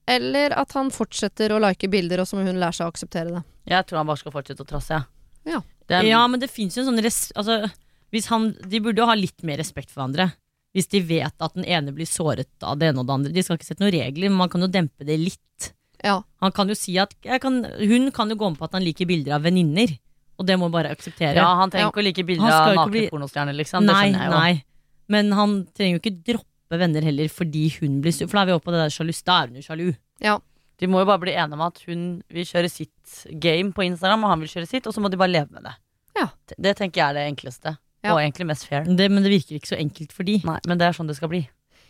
[0.09, 3.35] Eller at han fortsetter å like bilder, og så må hun lære seg å akseptere
[3.35, 3.43] det?
[3.69, 5.05] Jeg tror han bare skal fortsette å trasse, ja.
[5.49, 5.61] Ja.
[5.88, 7.71] Er, Ja, men det fins jo en sånn res altså,
[8.12, 10.31] hvis han, De burde jo ha litt mer respekt for hverandre.
[10.77, 13.33] Hvis de vet at den ene blir såret av det ene og det andre.
[13.33, 15.71] De skal ikke sette noen regler, men man kan jo dempe det litt.
[16.05, 16.19] Ja.
[16.45, 18.85] Han kan jo si at jeg kan, Hun kan jo gå med på at han
[18.85, 19.97] liker bilder av venninner,
[20.38, 21.35] og det må hun bare akseptere.
[21.35, 21.91] ja, han trenger Ja.
[21.91, 23.87] ikke å like bilder av nakne bli- pornostjerner, liksom.
[23.87, 24.38] Det nei, skjønner jeg jo.
[24.38, 24.64] nei.
[25.09, 26.44] Men han trenger jo ikke droppe
[26.76, 28.26] venner heller fordi hun blir sur.
[28.28, 29.22] For da er vi oppe på det der sjalus.
[29.24, 29.87] Da er hun jo sjalu.
[30.20, 30.37] Ja.
[30.78, 34.24] De må jo bare bli enige om at hun vil kjøre sitt game på Instagram,
[34.24, 35.72] og han vil kjøre sitt, og så må de bare leve med det.
[36.20, 36.28] Ja.
[36.46, 37.72] Det, det tenker jeg er det enkleste,
[38.04, 38.12] Ja.
[38.12, 38.85] og egentlig mest fair.
[38.85, 40.37] Det, men det virker ikke så enkelt for de.
[40.44, 41.40] Nei, men det er sånn det skal bli.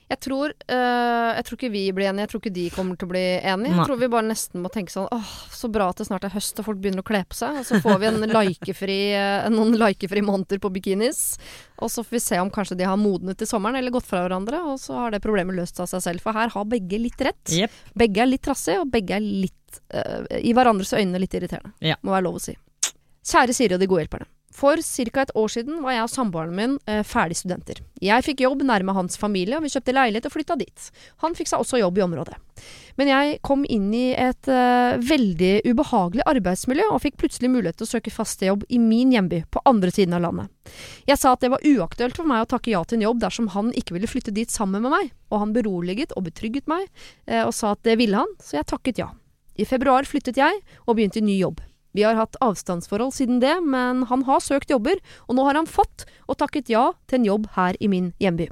[0.08, 3.08] Jeg tror, øh, jeg tror ikke vi blir enige, jeg tror ikke de kommer til
[3.08, 3.74] å bli enige.
[3.76, 6.32] Jeg tror vi bare nesten må tenke sånn åh, så bra at det snart er
[6.32, 7.58] høst og folk begynner å kle på seg.
[7.60, 11.20] Og så får vi en likefri, øh, noen likefri måneder på bikinis.
[11.84, 14.24] Og så får vi se om kanskje de har modnet til sommeren eller gått fra
[14.24, 14.62] hverandre.
[14.72, 16.24] Og så har det problemet løst av seg selv.
[16.24, 17.44] For her har begge litt rett.
[17.52, 17.76] Yep.
[18.00, 21.76] Begge er litt trassige, og begge er litt øh, i hverandres øyne litt irriterende.
[21.84, 22.00] Ja.
[22.00, 22.56] Må være lov å si.
[23.28, 24.30] Kjære Siri og de gode hjelperne.
[24.58, 25.22] For ca.
[25.22, 27.78] et år siden var jeg og samboeren min eh, ferdig studenter.
[28.02, 30.88] Jeg fikk jobb nærme hans familie, og vi kjøpte leilighet og flytta dit.
[31.22, 32.34] Han fikk seg også jobb i området.
[32.98, 37.86] Men jeg kom inn i et eh, veldig ubehagelig arbeidsmiljø, og fikk plutselig mulighet til
[37.86, 40.50] å søke faste jobb i min hjemby, på andre siden av landet.
[41.06, 43.52] Jeg sa at det var uaktuelt for meg å takke ja til en jobb dersom
[43.54, 46.90] han ikke ville flytte dit sammen med meg, og han beroliget og betrygget meg,
[47.30, 49.12] eh, og sa at det ville han, så jeg takket ja.
[49.58, 51.62] I februar flyttet jeg, og begynte i ny jobb.
[51.96, 55.68] Vi har hatt avstandsforhold siden det, men han har søkt jobber, og nå har han
[55.70, 58.50] fått og takket ja til en jobb her i min hjemby.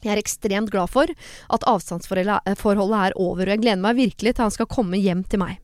[0.00, 1.10] Jeg er ekstremt glad for
[1.52, 5.42] at avstandsforholdet er over, og jeg gleder meg virkelig til han skal komme hjem til
[5.42, 5.58] meg.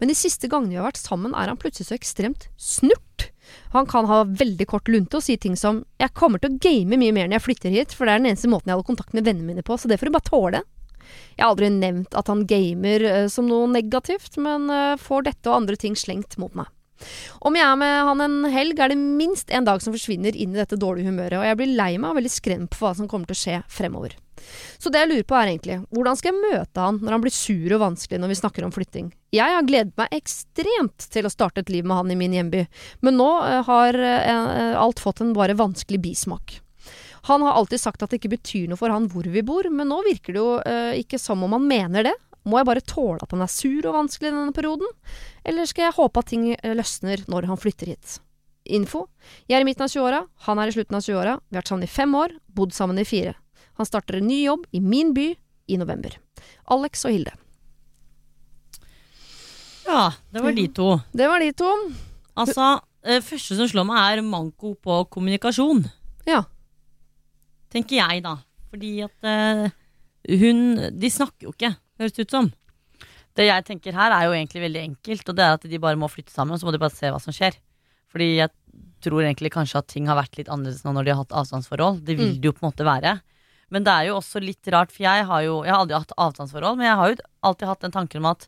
[0.00, 3.28] Men de siste gangene vi har vært sammen, er han plutselig så ekstremt snurt.
[3.72, 6.96] Han kan ha veldig kort lunte og si ting som 'jeg kommer til å game
[6.96, 9.14] mye mer når jeg flytter hit', for det er den eneste måten jeg holder kontakt
[9.14, 10.62] med vennene mine på, så det får du bare tåle.
[11.36, 15.50] Jeg har aldri nevnt at han gamer eh, som noe negativt, men eh, får dette
[15.50, 16.70] og andre ting slengt mot meg.
[17.42, 20.54] Om jeg er med han en helg, er det minst en dag som forsvinner inn
[20.54, 23.08] i dette dårlige humøret, og jeg blir lei meg og veldig skremt på hva som
[23.10, 24.14] kommer til å skje fremover.
[24.82, 27.34] Så det jeg lurer på er egentlig, hvordan skal jeg møte han når han blir
[27.34, 29.12] sur og vanskelig når vi snakker om flytting?
[29.34, 32.64] Jeg har gledet meg ekstremt til å starte et liv med han i min hjemby,
[33.06, 33.98] men nå eh, har
[34.78, 36.61] alt fått en bare vanskelig bismak.
[37.28, 39.90] Han har alltid sagt at det ikke betyr noe for han hvor vi bor, men
[39.92, 42.14] nå virker det jo eh, ikke som om han mener det.
[42.48, 44.88] Må jeg bare tåle at han er sur og vanskelig i denne perioden?
[45.46, 48.16] Eller skal jeg håpe at ting eh, løsner når han flytter hit?
[48.74, 49.06] Info.
[49.50, 51.36] Jeg er i midten av 20-åra, han er i slutten av 20-åra.
[51.46, 53.36] Vi har vært sammen i fem år, bodd sammen i fire.
[53.78, 55.32] Han starter en ny jobb i min by
[55.70, 56.18] i november.
[56.70, 57.34] Alex og Hilde.
[59.86, 60.88] Ja, det var de to.
[61.18, 61.70] Det var de to.
[62.38, 65.84] Altså, det første som slår meg, er manko på kommunikasjon.
[66.26, 66.44] Ja.
[67.72, 68.36] Tenker jeg, da.
[68.72, 69.70] Fordi at uh,
[70.28, 70.58] hun
[71.00, 72.50] De snakker jo ikke, høres det ut som.
[73.36, 75.96] Det jeg tenker her er jo egentlig veldig enkelt, og det er at de bare
[75.96, 77.56] må flytte sammen, så må de bare se hva som skjer.
[78.12, 78.52] Fordi jeg,
[79.02, 82.04] tror egentlig kanskje at ting har vært litt annerledes nå når de har hatt avstandsforhold.
[82.06, 82.40] Det vil Mm.
[82.40, 83.20] det jo på en måte være.
[83.72, 86.12] Men det er jo også litt rart, for jeg har jo Jeg har aldri hatt
[86.16, 88.46] avstandsforhold, men jeg har jo alltid hatt den tanken om at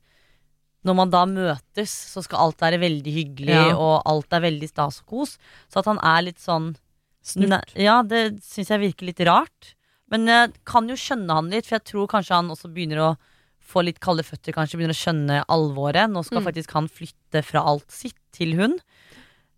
[0.85, 3.75] når man da møtes, så skal alt være veldig hyggelig, Ja.
[3.75, 5.39] og alt er veldig stas og kos.
[5.73, 6.77] Så at han er litt sånn
[7.25, 7.49] Snurt.
[7.75, 9.75] Ne Ja, det syns jeg virker litt rart.
[10.13, 13.17] Men jeg kan jo skjønne han litt, for jeg tror kanskje han også begynner å
[13.65, 16.11] få litt kalde føtter, kanskje begynner å skjønne alvoret.
[16.13, 16.49] Nå skal Mm.
[16.51, 18.79] faktisk han flytte fra alt sitt til hun.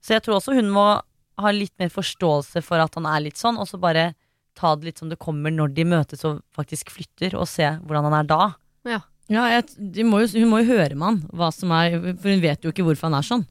[0.01, 1.03] Så jeg tror også hun må
[1.39, 4.15] ha litt mer forståelse for at han er litt sånn, og så bare
[4.55, 8.05] ta det litt som det kommer når de møtes og faktisk flytter, og se hvordan
[8.09, 8.55] han er da.
[9.29, 12.31] Ja, jeg, de må jo, hun må jo høre med han, hva som er, for
[12.31, 13.45] hun vet jo ikke hvorfor han er sånn.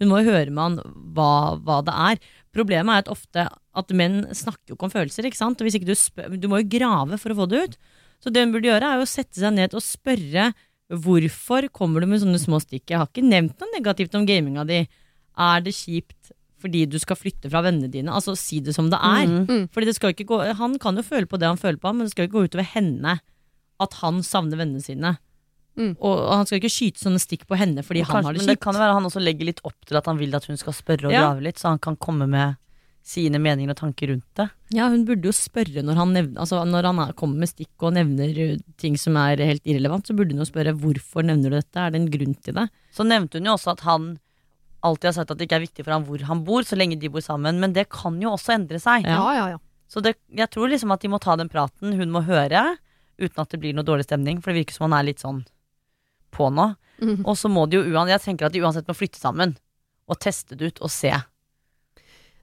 [0.00, 2.18] Hun må jo høre med han hva, hva det er.
[2.52, 5.60] Problemet er at ofte at menn snakker jo ikke om følelser, ikke sant?
[5.60, 7.76] Og hvis ikke du, spør, du må jo grave for å få det ut.
[8.20, 10.50] Så det hun burde gjøre, er jo å sette seg ned og spørre
[10.90, 12.90] hvorfor kommer du med sånne små stikk.
[12.90, 14.80] Jeg har ikke nevnt noe negativt om gaminga di.
[15.38, 18.12] Er det kjipt fordi du skal flytte fra vennene dine?
[18.12, 19.22] Altså, si det som det er.
[19.30, 19.46] Mm.
[19.48, 19.62] Mm.
[19.72, 22.04] Fordi det skal ikke gå, Han kan jo føle på det han føler på, men
[22.04, 23.20] det skal jo ikke gå utover henne
[23.80, 25.14] at han savner vennene sine.
[25.78, 25.94] Mm.
[26.02, 28.56] Og, han skal ikke skyte sånne stikk på henne fordi han har det men det
[28.58, 28.64] kjipt.
[28.66, 30.74] kan jo være han også legger litt opp til at han vil at hun skal
[30.76, 31.22] spørre og Ja.
[31.30, 32.58] grave litt, så han kan komme med
[33.10, 34.46] sine meninger og tanker rundt det.
[34.76, 37.86] Ja, hun burde jo spørre når han, nevner, altså når han er, kommer med stikk
[37.86, 41.50] og nevner uh, ting som er helt irrelevant, så burde hun jo spørre hvorfor nevner
[41.50, 42.68] du dette, er det en grunn til det?
[42.94, 44.12] Så nevnte hun jo også at han
[44.86, 46.98] alltid har sagt at det ikke er viktig for ham hvor han bor, så lenge
[47.00, 49.08] de bor sammen, men det kan jo også endre seg.
[49.08, 49.18] Ja.
[49.18, 49.64] Ja, ja, ja.
[49.90, 52.76] Så det, jeg tror liksom at de må ta den praten, hun må høre,
[53.20, 55.42] uten at det blir noe dårlig stemning, for det virker som han er litt sånn
[56.30, 56.70] på nå.
[57.02, 57.24] Mm.
[57.24, 59.56] Og så må de jo uansett, jeg tenker at de uansett må flytte sammen,
[60.10, 61.12] og teste det ut og se.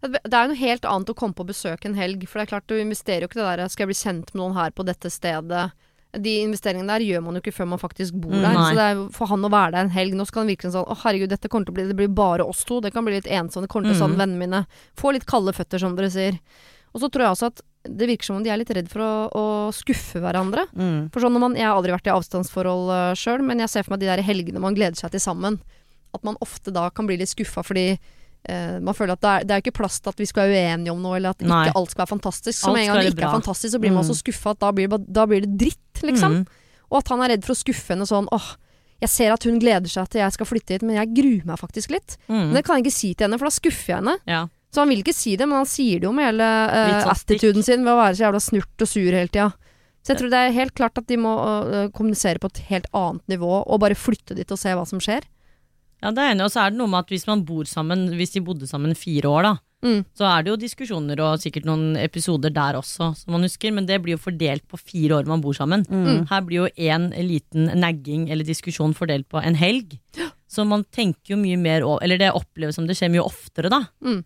[0.02, 2.28] Det er jo noe helt annet å komme på besøk en helg.
[2.30, 4.42] For det er klart, du investerer jo ikke det der 'skal jeg bli kjent med
[4.44, 5.72] noen her på dette stedet'.
[6.18, 8.54] De investeringene der gjør man jo ikke før man faktisk bor Mm, der.
[8.54, 8.72] nei.
[8.72, 10.86] Så det er for han å være der en helg Nå skal han virke sånn
[10.88, 12.82] 'Å, herregud, dette kommer til å bli Det blir bare oss to'.
[12.82, 13.64] Det kan bli litt ensomt.
[13.64, 14.08] Det kommer til å Mm.
[14.08, 14.66] savne vennene mine.
[14.96, 16.40] Få litt kalde føtter, som dere sier.
[16.96, 19.00] Og så tror jeg også at det virker som om de er litt redd for
[19.00, 20.66] å, å skuffe hverandre.
[20.76, 21.10] Mm.
[21.12, 23.84] For sånn når man, Jeg har aldri vært i avstandsforhold uh, sjøl, men jeg ser
[23.84, 25.60] for meg de der helgene man gleder seg til sammen.
[26.14, 27.98] At man ofte da kan bli litt skuffa fordi eh,
[28.82, 30.94] man føler at det er, det er ikke plass til at vi skal være uenige
[30.94, 31.66] om noe, eller at Nei.
[31.68, 32.60] ikke alt skal være fantastisk.
[32.62, 34.08] Så med en gang det ikke ikke er fantastisk, så blir man Mm.
[34.08, 36.38] så skuffa at da blir, det da blir det dritt, liksom.
[36.38, 36.46] Mm.
[36.92, 38.48] Og at han er redd for å skuffe henne sånn åh,
[39.02, 41.60] jeg ser at hun gleder seg til jeg skal flytte hit, men jeg gruer meg
[41.60, 42.16] faktisk litt.
[42.30, 42.46] Mm.
[42.48, 44.16] Men det kan jeg ikke si til henne, for da skuffer jeg henne.
[44.26, 44.48] Ja.
[44.74, 47.42] Så han vil ikke si det, men han sier det jo med hele eh, stikk.
[47.44, 49.52] attituden sin ved å være så jævla snurt og sur hele tida.
[50.04, 52.86] Så jeg tror det er helt klart at de må uh, kommunisere på et helt
[52.96, 55.26] annet nivå, og bare flytte dit og se hva som skjer.
[56.04, 56.46] Ja, det er enig.
[56.46, 58.96] Og så er det noe med at hvis man bor sammen, hvis de bodde sammen
[58.98, 59.56] fire år, da,
[59.86, 60.00] Mm.
[60.18, 63.86] så er det jo diskusjoner og sikkert noen episoder der også, som man husker, men
[63.86, 65.84] det blir jo fordelt på fire år man bor sammen.
[65.86, 66.24] Mm.
[66.32, 70.00] Her blir jo en liten nagging eller diskusjon fordelt på en helg.
[70.50, 73.70] Så man tenker jo mye mer over Eller det oppleves som det skjer mye oftere,
[73.70, 73.84] da.
[74.02, 74.24] Mm.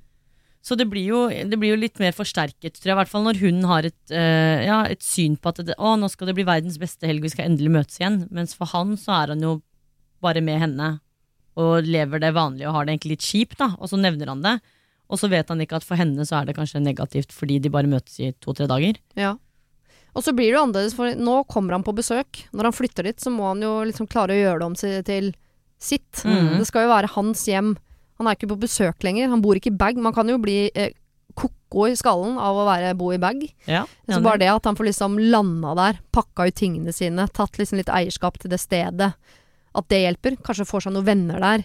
[0.63, 3.23] Så det blir, jo, det blir jo litt mer forsterket, tror jeg, i hvert fall
[3.25, 6.35] når hun har et, eh, ja, et syn på at det, å, nå skal det
[6.37, 8.21] bli verdens beste helg, vi skal endelig møtes igjen.
[8.31, 9.57] Mens for han så er han jo
[10.21, 10.99] bare med henne
[11.59, 13.73] og lever det vanlige og har det egentlig litt kjipt, da.
[13.79, 14.57] Og så nevner han det.
[15.11, 17.71] Og så vet han ikke at for henne så er det kanskje negativt fordi de
[17.73, 18.99] bare møtes i to-tre dager.
[19.19, 19.35] Ja.
[20.15, 22.45] Og så blir det jo annerledes, for nå kommer han på besøk.
[22.55, 25.29] Når han flytter dit, så må han jo liksom klare å gjøre det om til
[25.81, 26.23] sitt.
[26.27, 26.57] Mm.
[26.59, 27.75] Det skal jo være hans hjem.
[28.19, 29.31] Han er ikke på besøk lenger.
[29.31, 29.99] Han bor ikke i bag.
[29.99, 30.91] Man kan jo bli eh,
[31.35, 33.43] ko-ko i skallen av å være, bo i bag.
[33.69, 37.59] Ja, Så bare det at han får liksom landa der, pakka ut tingene sine, tatt
[37.59, 39.13] liksom litt eierskap til det stedet,
[39.75, 40.35] at det hjelper.
[40.43, 41.63] Kanskje får seg noen venner der.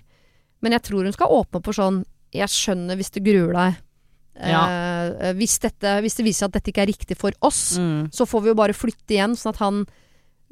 [0.63, 3.77] Men jeg tror hun skal åpne opp for sånn Jeg skjønner hvis du gruer deg.
[4.69, 8.11] Eh, hvis, dette, hvis det viser seg at dette ikke er riktig for oss, Mm.
[8.13, 9.87] så får vi jo bare flytte igjen, sånn at han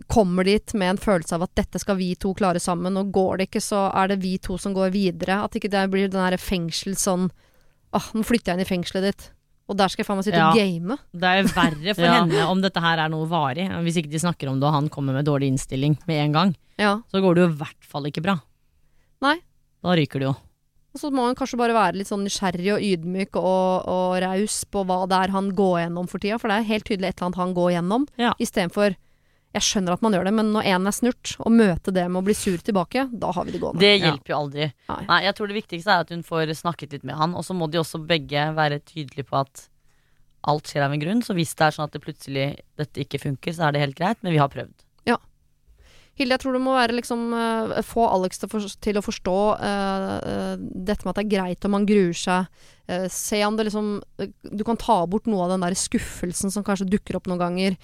[0.09, 3.39] kommer dit med en følelse av at dette skal vi to klare sammen, og går
[3.39, 5.45] det ikke, så er det vi to som går videre.
[5.45, 7.31] At ikke det blir den derre fengsel sånn
[7.95, 9.31] Åh, nå flytter jeg inn i fengselet ditt,
[9.69, 10.51] og der skal jeg faen meg sitte Ja.
[10.51, 10.99] og game.
[11.15, 12.19] Det er verre for Ja.
[12.21, 13.69] henne om dette her er noe varig.
[13.85, 16.57] Hvis ikke de snakker om det og han kommer med dårlig innstilling med en gang,
[16.79, 17.01] Ja.
[17.13, 18.39] så går det jo i hvert fall ikke bra.
[19.23, 19.39] Nei.
[19.83, 20.35] Da ryker det jo.
[20.95, 24.61] Og så må han kanskje bare være litt sånn nysgjerrig og ydmyk og, og raus
[24.71, 27.17] på hva det er han går gjennom for tida, for det er helt tydelig et
[27.19, 28.33] eller annet han går gjennom, Ja.
[28.39, 28.95] istedenfor
[29.55, 32.21] Jeg skjønner at man gjør det, men når en er snurt, og møte det med
[32.21, 33.81] å bli sur tilbake, da har vi det gående.
[33.81, 34.11] Det Ja.
[34.11, 34.73] hjelper jo aldri.
[34.89, 35.05] Nei.
[35.07, 37.55] Nei, jeg tror det viktigste er at hun får snakket litt med han, og så
[37.55, 39.69] må de også begge være tydelige på at
[40.45, 41.23] alt skjer av en grunn.
[41.23, 43.97] Så hvis det er sånn at det plutselig dette ikke funker, så er det helt
[43.97, 44.75] greit, men vi har prøvd.
[46.15, 49.39] Hilde, jeg tror du må være liksom eh, Få Alex til, for, til å forstå
[49.59, 52.47] uh, uh, dette med at det er greit om man gruer seg.
[52.87, 53.97] Uh, se om det liksom
[54.55, 57.79] Du kan ta bort noe av den der skuffelsen som kanskje dukker opp noen ganger.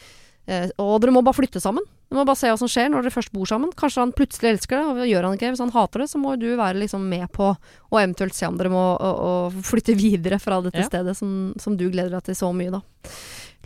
[0.50, 1.84] Eh, og dere må bare flytte sammen.
[2.10, 3.70] Du må bare se hva som skjer når dere først bor sammen.
[3.78, 5.46] Kanskje han plutselig elsker det, og gjør han ikke.
[5.46, 5.52] det.
[5.54, 8.58] Hvis han hater det, så må du være liksom med på å eventuelt se om
[8.58, 10.88] dere må å, å flytte videre fra dette Ja.
[10.90, 12.82] stedet som, som du gleder deg til så mye, da.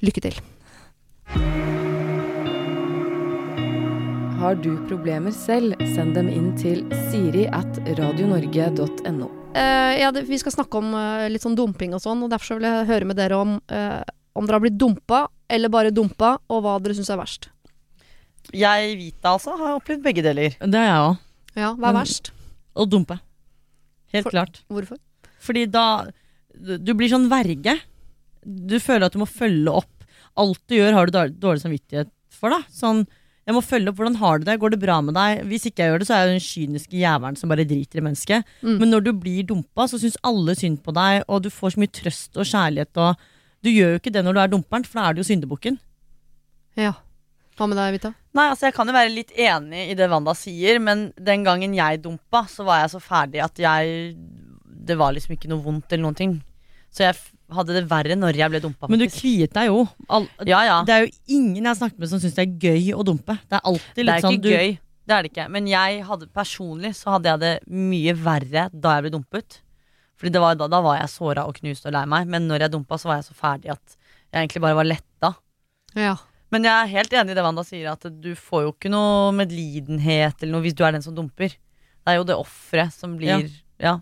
[0.05, 0.37] Lykke til.
[4.45, 9.31] Har du problemer selv, send dem inn til siri at radionorge.no.
[9.55, 12.51] Uh, ja, det, vi skal snakke om uh, litt sånn dumping og sånn, og derfor
[12.51, 14.03] så vil jeg høre med dere om eh,
[14.35, 17.49] om dere har blitt dumpa, eller bare dumpa, og hva dere syns er verst.
[18.53, 20.57] Jeg, Vita, altså, har opplevd begge deler.
[20.61, 21.19] Det har jeg òg.
[21.57, 22.31] Ja, hva er Men- verst?
[22.77, 23.21] Å dumpe.
[24.13, 24.63] Helt For- klart.
[24.71, 24.99] Hvorfor?
[25.41, 26.07] Fordi da
[26.57, 27.81] Du blir sånn verge.
[28.47, 30.05] Du føler at du må følge opp.
[30.37, 32.51] Alt du gjør, har du dårlig, dårlig samvittighet for.
[32.51, 33.07] da Sånn,
[33.45, 33.97] Jeg må følge opp.
[33.97, 34.59] Hvordan har du det?
[34.61, 35.43] Går det bra med deg?
[35.45, 38.01] Hvis ikke jeg gjør det, så er jeg den kyniske jævelen som bare driter i
[38.01, 38.45] mennesket.
[38.63, 38.79] Mm.
[38.79, 41.79] Men når du blir dumpa, så syns alle synd på deg, og du får så
[41.83, 42.97] mye trøst og kjærlighet.
[42.97, 43.17] Og
[43.65, 45.79] du gjør jo ikke det når du er dumperen, for da er du jo syndebukken.
[46.79, 46.93] Ja.
[47.55, 48.11] Hva med deg, Vita?
[48.35, 51.77] Nei, altså Jeg kan jo være litt enig i det Wanda sier, men den gangen
[51.77, 54.17] jeg dumpa, så var jeg så ferdig at jeg
[54.85, 56.33] Det var liksom ikke noe vondt eller noen ting.
[56.95, 57.15] Så jeg
[57.55, 58.89] hadde det verre når jeg ble dumpa.
[58.91, 59.85] Men du kviet deg jo.
[60.09, 60.81] All, Ja, ja.
[60.87, 63.39] Det er jo ingen jeg har snakket med som syns det er gøy å dumpe.
[63.49, 64.75] Det er alltid litt Det er sånn ikke du, gøy.
[65.05, 65.47] Det er det ikke.
[65.57, 69.61] Men jeg hadde personlig så hadde jeg det mye verre da jeg ble dumpet.
[70.25, 72.27] Fordi det var, da, da var jeg såra og knust og lei meg.
[72.33, 73.97] Men når jeg dumpa, så var jeg så ferdig at
[74.33, 75.35] jeg egentlig bare var letta.
[75.95, 76.15] Ja.
[76.51, 79.35] Men jeg er helt enig i det Wanda sier, at du får jo ikke noe
[79.37, 81.53] medlidenhet eller noe hvis du er den som dumper.
[81.53, 83.45] Det er jo det offeret som blir
[83.81, 83.99] ja.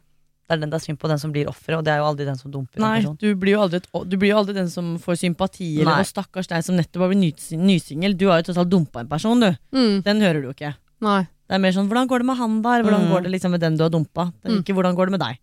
[0.46, 2.06] Det er den det er synd på, den som blir offeret, og det er jo
[2.10, 2.78] aldri den som dumper.
[2.82, 5.68] Nei, du blir, jo aldri et, du blir jo aldri den som får sympati.
[5.80, 6.02] Eller Nei.
[6.04, 8.16] «Å, stakkars deg som nettopp har blitt nysingel.
[8.18, 9.48] Du har jo tross alt dumpa en person, du.
[9.72, 10.02] Mm.
[10.04, 10.74] Den hører du jo ikke.
[11.06, 11.22] Nei.
[11.48, 12.82] Det er mer sånn 'hvordan går det med han der'?
[12.84, 13.10] Hvordan Mm.
[13.12, 14.32] går det liksom med den du har dumpa?
[14.42, 14.60] Det er Mm.
[14.64, 15.38] ikke 'hvordan går det med deg'?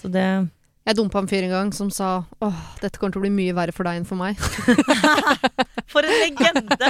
[0.00, 0.26] Så det
[0.84, 3.54] Jeg dumpa en fyr en gang som sa åh, dette kommer til å bli mye
[3.56, 4.36] verre for deg enn for meg.
[5.94, 6.88] For en legende!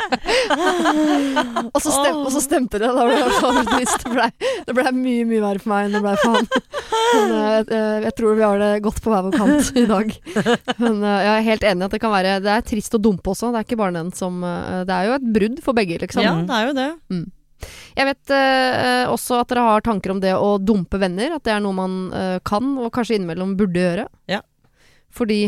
[1.74, 2.88] og, så stem, og så stemte det.
[2.88, 4.06] Da ble jeg så trist.
[4.06, 4.28] Det ble,
[4.78, 6.48] ble mye, mye verre for meg enn det ble for han.
[7.14, 10.14] Men eh, eh, jeg tror vi har det godt på hver vår kant i dag.
[10.80, 13.02] Men eh, jeg er helt enig i at det kan være Det er trist å
[13.02, 13.52] dumpe også.
[13.52, 16.24] Det er ikke bare den som Det er jo et brudd for begge, liksom.
[16.24, 16.90] Ja, det er jo det.
[17.94, 21.36] Jeg vet eh, også at dere har tanker om det å dumpe venner.
[21.36, 24.08] At det er noe man eh, kan, og kanskje innimellom burde gjøre.
[24.30, 24.42] Ja.
[25.14, 25.46] Fordi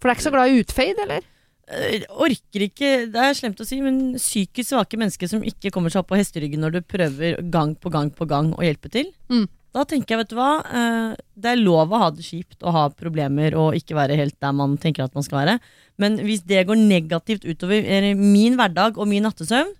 [0.00, 1.30] For det er ikke så glad i utfade, eller?
[1.64, 5.92] Eh, orker ikke Det er slemt å si, men psykisk svake mennesker som ikke kommer
[5.92, 9.08] seg opp på hesteryggen når du prøver gang på gang på gang å hjelpe til.
[9.32, 9.46] Mm.
[9.74, 12.76] Da tenker jeg, vet du hva, eh, det er lov å ha det kjipt og
[12.76, 15.56] ha problemer og ikke være helt der man tenker at man skal være.
[15.98, 19.72] Men hvis det går negativt utover eh, min hverdag og min nattesøvn,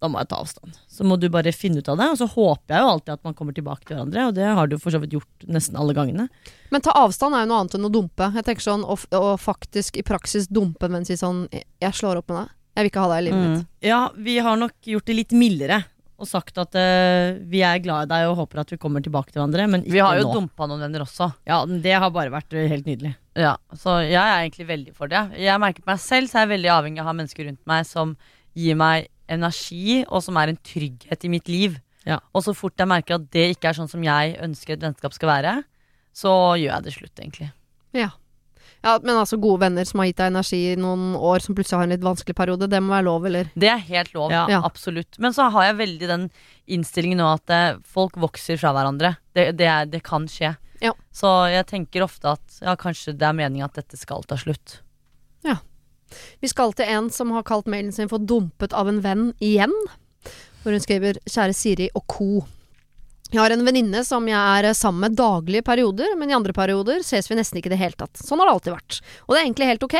[0.00, 0.78] da må jeg ta avstand.
[0.88, 2.06] Så må du bare finne ut av det.
[2.14, 4.70] Og så håper jeg jo alltid at man kommer tilbake til hverandre, og det har
[4.70, 6.28] du for så vidt gjort nesten alle gangene.
[6.72, 8.30] Men ta avstand er jo noe annet enn å dumpe.
[8.38, 12.28] Jeg tenker sånn, Å å faktisk i praksis dumpe, men si sånn Jeg slår opp
[12.32, 12.56] med deg.
[12.78, 13.54] Jeg vil ikke ha deg i livet Mm.
[13.58, 13.66] mitt.
[13.82, 15.82] Ja, vi har nok gjort det litt mildere.
[16.20, 19.32] Og sagt at uh, vi er glad i deg og håper at vi kommer tilbake
[19.32, 19.64] til hverandre.
[19.72, 19.92] Men ikke nå.
[19.94, 20.32] Vi har jo nå.
[20.34, 21.30] dumpa noen venner også.
[21.48, 23.14] Ja, Det har bare vært eh, helt nydelig.
[23.40, 25.22] Ja, så jeg er egentlig veldig for det.
[25.40, 27.62] Jeg merker på meg selv, så er jeg veldig avhengig av å ha mennesker rundt
[27.66, 28.16] meg som
[28.54, 31.78] gir meg energi, og som er en trygghet i mitt liv.
[32.08, 32.20] Ja.
[32.34, 35.14] Og så fort jeg merker at det ikke er sånn som jeg ønsker et vennskap
[35.16, 35.54] skal være,
[36.16, 37.50] så gjør jeg det slutt, egentlig.
[37.96, 38.08] Ja.
[38.82, 38.96] ja.
[39.04, 41.88] Men altså gode venner som har gitt deg energi i noen år, som plutselig har
[41.88, 43.52] en litt vanskelig periode, det må være lov, eller?
[43.54, 44.34] Det er helt lov.
[44.34, 44.62] Ja.
[44.66, 45.20] Absolutt.
[45.22, 46.26] Men så har jeg veldig den
[46.70, 49.14] innstillingen nå at eh, folk vokser fra hverandre.
[49.36, 50.54] Det, det, er, det kan skje.
[50.80, 50.94] Ja.
[51.12, 54.80] Så jeg tenker ofte at ja, kanskje det er meningen at dette skal ta slutt.
[56.40, 59.76] Vi skal til en som har kalt mailen sin for 'dumpet av en venn igjen'.
[60.62, 62.46] Hvor hun skriver 'Kjære Siri og co'.
[63.30, 67.04] Jeg har en venninne som jeg er sammen med daglige perioder, men i andre perioder
[67.06, 68.18] ses vi nesten ikke i det hele tatt.
[68.18, 68.96] Sånn har det alltid vært.
[69.28, 69.98] Og det er egentlig helt ok.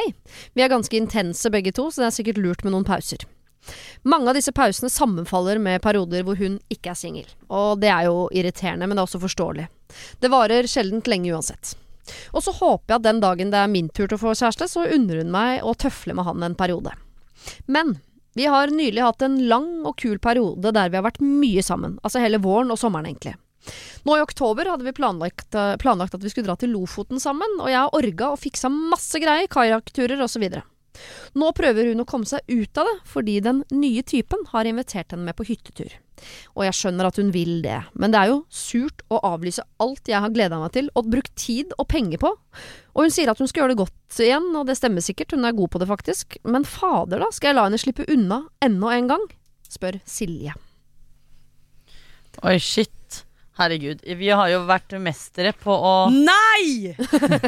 [0.58, 3.22] Vi er ganske intense begge to, så det er sikkert lurt med noen pauser.
[4.02, 7.28] Mange av disse pausene sammenfaller med perioder hvor hun ikke er singel.
[7.46, 9.68] Og det er jo irriterende, men det er også forståelig.
[10.18, 11.76] Det varer sjeldent lenge uansett.
[12.32, 14.68] Og så håper jeg at den dagen det er min tur til å få kjæreste,
[14.70, 16.94] så unner hun meg å tøfle med han en periode.
[17.66, 17.98] Men
[18.38, 21.98] vi har nylig hatt en lang og kul periode der vi har vært mye sammen.
[22.04, 23.36] Altså hele våren og sommeren, egentlig.
[24.06, 27.58] Nå i oktober hadde vi planlagt, eh, planlagt at vi skulle dra til Lofoten sammen,
[27.60, 30.46] og jeg har orga og fiksa masse greier, kajakkturer osv.
[31.38, 35.12] Nå prøver hun å komme seg ut av det, fordi den nye typen har invitert
[35.12, 35.92] henne med på hyttetur.
[36.56, 40.10] Og jeg skjønner at hun vil det, men det er jo surt å avlyse alt
[40.10, 42.32] jeg har gleda meg til og brukt tid og penger på.
[42.94, 45.46] Og hun sier at hun skal gjøre det godt igjen, og det stemmer sikkert, hun
[45.48, 46.40] er god på det faktisk.
[46.44, 49.28] Men fader da, skal jeg la henne slippe unna enda en gang?
[49.70, 50.56] spør Silje.
[52.42, 52.99] Oi, shit.
[53.60, 54.00] Herregud.
[54.16, 56.94] Vi har jo vært mestere på å Nei!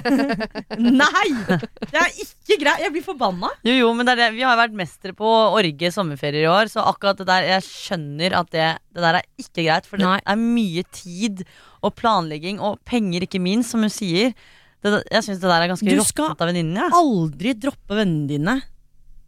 [1.03, 1.29] Nei!
[1.49, 2.83] Det er ikke greit.
[2.85, 3.49] Jeg blir forbanna.
[3.65, 4.31] Jo, jo, men det er det.
[4.37, 7.67] vi har vært mestere på å orge sommerferier i år, så akkurat det der Jeg
[7.69, 11.45] skjønner at det, det der er ikke greit, for det er mye tid
[11.83, 14.37] og planlegging, og penger, ikke minst, som hun sier.
[14.83, 16.79] Det, jeg syns det der er ganske Du skal råttent av venninnen.
[16.79, 16.91] Ja.
[16.99, 18.57] Aldri droppe vennene dine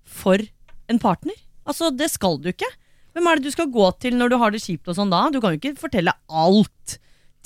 [0.04, 0.42] for
[0.90, 1.36] en partner.
[1.64, 2.68] Altså, det skal du ikke.
[3.14, 5.26] Hvem er det du skal gå til når du har det kjipt og sånn da?
[5.30, 6.96] Du kan jo ikke fortelle alt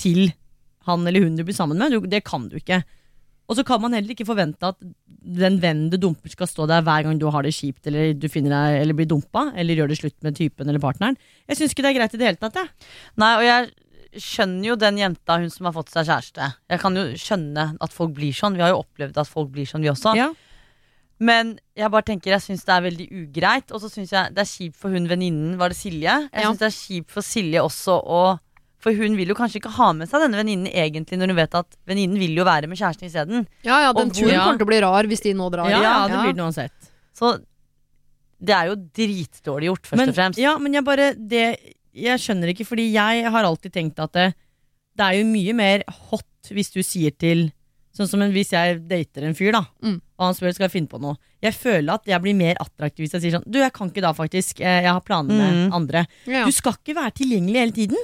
[0.00, 0.30] til
[0.88, 1.92] han eller hun du blir sammen med.
[1.92, 2.80] Du, det kan du ikke.
[3.48, 4.78] Og så kan man heller ikke forvente at
[5.28, 8.28] den vennen du dumper, skal stå der hver gang du har det kjipt eller du
[8.32, 11.16] finner deg, eller blir dumpa, eller gjør det slutt med typen eller partneren.
[11.48, 12.88] Jeg syns ikke det er greit i det hele tatt, jeg.
[13.20, 16.50] Nei, og jeg skjønner jo den jenta, hun som har fått seg kjæreste.
[16.72, 18.56] Jeg kan jo skjønne at folk blir sånn.
[18.56, 20.14] Vi har jo opplevd at folk blir sånn, vi også.
[20.16, 20.28] Ja.
[21.18, 23.72] Men jeg bare tenker, jeg syns det er veldig ugreit.
[23.74, 26.04] Og så syns jeg det er kjipt for hun venninnen, var det Silje?
[26.30, 26.50] Jeg Ja.
[26.52, 28.20] synes det er kjipt for Silje også å
[28.78, 31.54] For hun vil jo kanskje ikke ha med seg denne venninnen egentlig, når hun vet
[31.58, 33.48] at venninnen vil jo være med kjæresten isteden.
[33.66, 34.44] Ja, ja, den turen ja.
[34.44, 35.66] kommer til å bli rar hvis de nå drar.
[35.68, 36.92] Ja, ja, det blir det uansett.
[37.12, 37.32] Så
[38.38, 40.38] det er jo dritdårlig gjort, først men, og fremst.
[40.38, 41.58] Ja, men jeg bare det,
[41.92, 44.28] Jeg skjønner ikke, fordi jeg har alltid tenkt at det,
[44.94, 47.48] det er jo mye mer hot hvis du sier til
[47.98, 49.96] Sånn som en, hvis jeg dater en fyr, da, Mm.
[50.18, 51.16] og han spør skal jeg finne på noe.
[51.42, 54.04] Jeg føler at jeg blir mer attraktiv hvis jeg sier sånn Du, jeg kan ikke
[54.04, 54.60] da, faktisk.
[54.60, 55.72] eh, Jeg har planer med Mm.
[55.74, 56.06] andre.
[56.26, 56.44] Ja.
[56.46, 57.96] Du skal ikke være tilgjengelig hele tiden.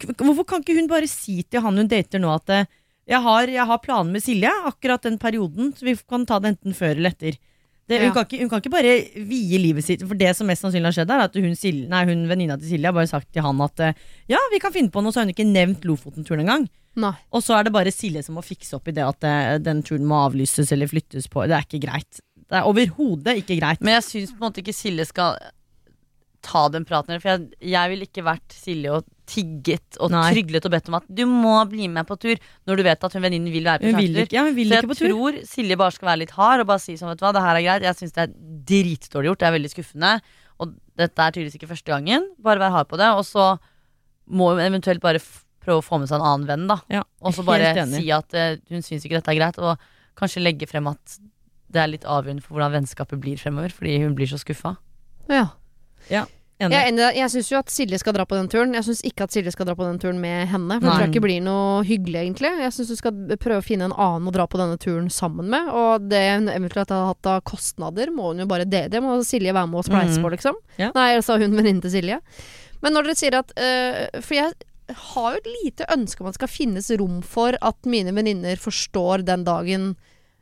[0.00, 2.64] Hvorfor kan ikke hun bare si til han hun dater nå at eh,
[3.08, 6.52] jeg har, jeg har planer med Silje akkurat den perioden, så vi kan ta det
[6.56, 7.36] enten før eller etter.
[7.90, 8.12] Det, hun, Ja.
[8.14, 10.94] kan ikke, hun kan ikke bare vie livet sitt For det som mest sannsynlig har
[10.94, 13.80] skjedd, er at hun, nei, hun venninna til Silje har bare sagt til han at
[13.80, 13.92] eh,
[14.28, 16.68] ja, vi kan finne på noe, så har hun ikke nevnt Lofoten-turen engang.
[16.96, 17.12] Nei.
[17.32, 19.34] Og så er det bare Silje som må fikse opp i det at det,
[19.68, 21.44] den turen må avlyses eller flyttes på.
[21.46, 22.18] Det er ikke greit.
[22.50, 23.80] Det er overhodet ikke greit.
[23.84, 25.38] Men jeg syns på en måte ikke Silje skal
[26.42, 27.20] ta den praten.
[27.20, 30.24] For jeg, jeg ville ikke vært Silje og tigget og Nei.
[30.34, 33.14] tryglet og bedt om at du må bli med på tur, når du vet at
[33.14, 34.32] hun venninnen vil være på kjærestetur.
[34.34, 35.12] ja, Så ikke jeg på tur.
[35.12, 37.44] tror Silje bare skal være litt hard og bare si sånn, vet du hva, det
[37.44, 37.86] her er greit.
[37.86, 38.32] Jeg syns det er
[38.72, 39.42] dritdårlig gjort.
[39.44, 40.12] Det er veldig skuffende.
[40.60, 42.26] Og dette er tydeligvis ikke første gangen.
[42.42, 43.12] Bare vær hard på det.
[43.14, 43.52] Og så
[44.26, 45.22] må hun eventuelt bare
[45.60, 46.78] prøve å få med seg en annen venn, da.
[46.88, 49.76] Ja, Og så bare si at eh, hun syns ikke dette er greit, og
[50.16, 51.18] kanskje legge frem at
[51.70, 54.76] det er litt avgjørende for hvordan vennskapet blir fremover, fordi hun blir så skuffa.
[55.30, 56.24] Ja.
[56.60, 56.74] Enig.
[56.76, 57.04] Jeg, enig.
[57.16, 58.74] jeg syns jo at Silje skal dra på den turen.
[58.76, 60.76] Jeg syns ikke at Silje skal dra på den turen med henne.
[60.76, 62.50] For det tror jeg ikke blir noe hyggelig, egentlig.
[62.66, 65.48] Jeg syns du skal prøve å finne en annen å dra på denne turen sammen
[65.48, 65.70] med.
[65.72, 68.90] Og det hun eventuelt har hatt av kostnader, må hun jo bare det.
[68.92, 70.26] Det må Silje være med og spleise Mhm.
[70.26, 70.58] på, liksom.
[70.76, 70.90] Ja.
[70.94, 72.20] Nei, altså hun venninnen til Silje.
[72.82, 74.52] Men når dere sier at øh, For jeg
[74.96, 78.60] har jo et lite ønske om at det skal finnes rom for at mine venninner
[78.60, 79.92] forstår den dagen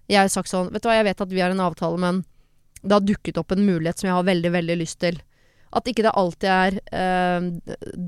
[0.09, 2.23] jeg har sagt sånn Vet du hva, jeg vet at vi har en avtale, men
[2.81, 5.19] det har dukket opp en mulighet som jeg har veldig, veldig lyst til.
[5.77, 7.49] At ikke det alltid er øh,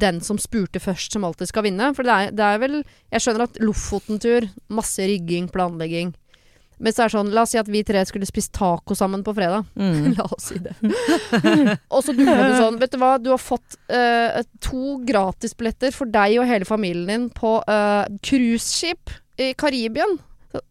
[0.03, 1.91] den som spurte først, som alltid skal vinne.
[1.97, 6.15] For det er, det er vel Jeg skjønner at Lofoten-tur, masse rygging, planlegging.
[6.81, 9.25] Men så er det sånn, la oss si at vi tre skulle spist taco sammen
[9.27, 9.69] på fredag.
[9.77, 10.15] Mm.
[10.19, 10.73] La oss si det.
[11.95, 16.11] og så dukker det sånn Vet du hva, du har fått uh, to gratisbilletter for
[16.11, 20.19] deg og hele familien din på uh, cruiseskip i Karibien.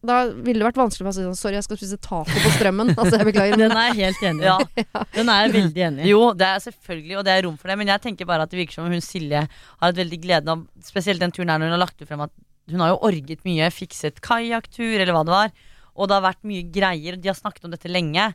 [0.04, 2.41] Da ville det vært vanskelig for meg å si sånn Sorry, jeg skal spise taco
[2.43, 2.91] på strømmen.
[2.98, 3.60] altså, jeg beklager.
[3.62, 4.50] Den er jeg helt enig i.
[4.50, 5.06] Ja.
[5.15, 6.12] Den er jeg veldig enig i.
[6.12, 8.52] Jo, det er selvfølgelig, og det er rom for det, men jeg tenker bare at
[8.52, 11.62] det virker som om hun Silje har et veldig glede av Spesielt den turen her
[11.62, 12.34] når hun har lagt ut frem at
[12.69, 15.54] hun har jo orget mye, fikset kajakktur eller hva det var,
[16.00, 18.30] og det har vært mye greier, og de har snakket om dette lenge,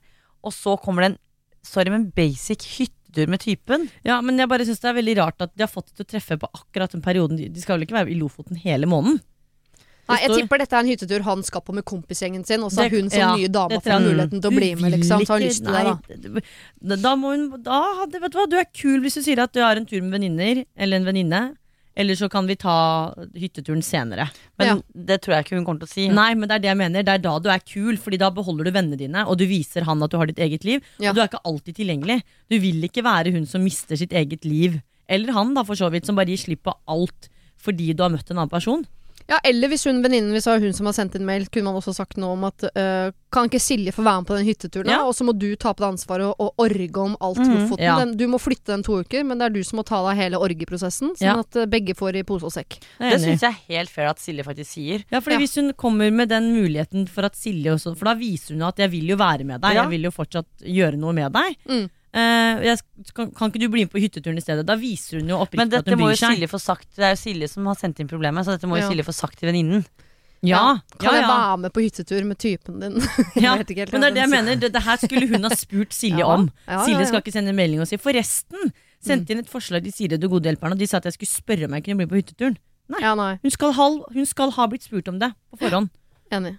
[0.44, 1.20] og så kommer det en
[1.64, 3.86] Sorry, men basic hyttetur med typen.
[4.04, 6.04] Ja, men jeg bare synes det er veldig rart at de har fått det til
[6.04, 7.38] å treffe på akkurat den perioden.
[7.40, 9.22] De skal vel ikke være i Lofoten hele måneden?
[10.04, 12.84] Nei, jeg tipper dette er en hyttetur han skal på med kompisgjengen sin, og så
[12.84, 15.24] har hun som ja, nye dame det fått muligheten til å bli med, liksom.
[15.24, 16.34] Så har hun lyst til det,
[16.84, 16.98] da.
[17.06, 19.62] Da må hun Da Vet du hva, du er kul hvis du sier at du
[19.64, 21.40] har en tur med venninner, eller en venninne.
[21.96, 24.28] Eller så kan vi ta hytteturen senere.
[24.58, 24.74] Men Ja.
[24.94, 26.08] det tror jeg ikke hun kommer til å si.
[26.08, 27.02] Nei, men det er det jeg mener.
[27.06, 29.84] Det er da du er kul, Fordi da beholder du vennene dine, og du viser
[29.84, 30.82] han at du har ditt eget liv.
[30.98, 31.10] Ja.
[31.10, 32.22] Og du er ikke alltid tilgjengelig.
[32.50, 34.80] Du vil ikke være hun som mister sitt eget liv.
[35.08, 37.28] Eller han, da, for så vidt, som bare gir slipp på alt
[37.64, 38.84] fordi du har møtt en annen person.
[39.28, 41.64] Ja, eller hvis hun venninnen hvis det var hun som har sendt inn mail, kunne
[41.70, 44.44] man også sagt noe om at øh, kan ikke Silje få være med på den
[44.44, 44.90] hytteturen.
[44.92, 44.98] Ja.
[45.08, 47.84] og så må du ta på det ansvaret og, og orge om alt Mhm, Lofoten.
[47.86, 47.94] ja.
[48.02, 50.20] Den, du må flytte den to uker, men det er du som må ta deg
[50.20, 51.38] hele orgeprosessen, sånn Ja.
[51.40, 52.76] at øh, begge får i pose og sekk.
[53.00, 55.04] Det syns jeg er helt fair at Silje faktisk sier.
[55.10, 55.38] Ja, for Ja.
[55.40, 58.68] Hvis hun kommer med den muligheten for at Silje også For da viser hun jo
[58.68, 59.74] at jeg vil jo være med deg.
[59.74, 59.82] Ja.
[59.88, 61.56] Jeg vil jo fortsatt gjøre noe med deg.
[61.66, 61.88] Mm.
[62.14, 62.78] Eh, jeg,
[63.16, 64.62] kan, kan ikke du bli med på hytteturen i stedet?
[64.68, 66.36] Da viser hun jo oppriktig at dette hun må bryr jo seg.
[66.36, 66.88] Silje få sagt.
[66.94, 68.90] Det er jo Silje som har sendt inn problemet, så dette må jo Ja.
[68.92, 69.82] Silje få sagt til venninnen.
[70.44, 72.98] Ja, Kan ja, jeg være med på hyttetur med typen din?
[73.40, 74.56] Ja, Jeg vet ikke helt Men det er det jeg mener.
[74.60, 76.26] Det, det her skulle hun ha spurt Silje Ja.
[76.36, 76.50] om.
[76.68, 78.70] Ja, ja, Silje skal ikke sende en melding og si 'forresten'.
[79.04, 81.28] Sendte inn et forslag til Siri, du gode hjelperen, og de sa at jeg skulle
[81.32, 82.56] spørre om jeg kunne bli på hytteturen.
[82.88, 83.00] Nei.
[83.00, 83.38] Ja, nei.
[83.42, 85.90] Hun skal, ha, hun skal ha blitt spurt om det på forhånd.
[86.32, 86.58] Enig.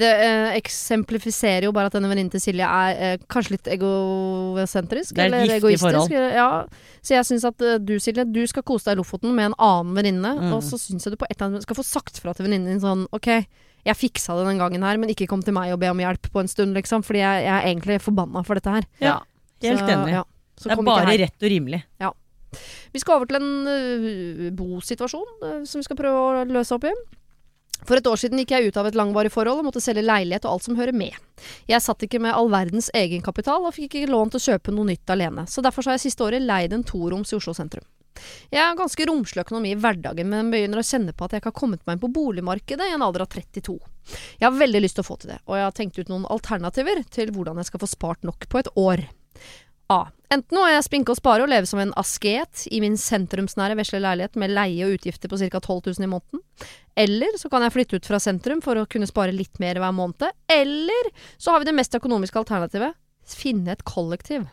[0.00, 5.16] Det eh, eksemplifiserer jo bare at denne venninnen til Silje er eh, kanskje litt egosentrisk.
[5.16, 6.14] Det er et eller giftig egoistisk.
[6.14, 6.36] forhold.
[6.38, 7.00] Ja.
[7.02, 9.58] Så jeg syns at eh, du, Silje, du skal kose deg i Lofoten med en
[9.58, 10.32] annen venninne.
[10.38, 10.54] Mm.
[10.56, 12.70] Og så syns jeg du på et eller annet skal få sagt fra til venninnen
[12.72, 13.28] din sånn OK,
[13.86, 16.30] jeg fiksa det den gangen her, men ikke kom til meg og be om hjelp
[16.32, 17.04] på en stund, liksom.
[17.06, 18.88] Fordi jeg, jeg er egentlig forbanna for dette her.
[19.02, 19.18] Ja.
[19.64, 20.16] Helt Så, enig.
[20.18, 20.24] ja.
[20.60, 21.84] Så Det er bare rett og rimelig.
[22.92, 26.88] Vi skal over til en uh, bosituasjon uh, som vi skal prøve å løse opp
[26.88, 26.92] i.
[27.88, 30.46] For et år siden gikk jeg ut av et langvarig forhold og måtte selge leilighet
[30.46, 31.16] og alt som hører med.
[31.70, 34.90] Jeg satt ikke med all verdens egenkapital og fikk ikke lån til å kjøpe noe
[34.92, 37.86] nytt alene, så derfor har jeg siste året leid en toroms i Oslo sentrum.
[38.50, 41.52] Jeg har ganske romslig økonomi i hverdagen, men begynner å kjenne på at jeg ikke
[41.52, 43.78] har kommet meg inn på boligmarkedet i en alder av 32.
[44.40, 46.28] Jeg har veldig lyst til å få til det, og jeg har tenkt ut noen
[46.28, 49.06] alternativer til hvordan jeg skal få spart nok på et år.
[49.90, 50.04] A.
[50.30, 53.98] Enten må jeg spinke og spare og leve som en asket i min sentrumsnære vesle
[53.98, 55.58] leilighet med leie og utgifter på ca.
[55.58, 56.44] 12 000 i måneden.
[56.94, 59.96] Eller så kan jeg flytte ut fra sentrum for å kunne spare litt mer hver
[59.96, 60.30] måned.
[60.46, 62.94] Eller så har vi det mest økonomiske alternativet.
[63.26, 64.46] Finne et kollektiv.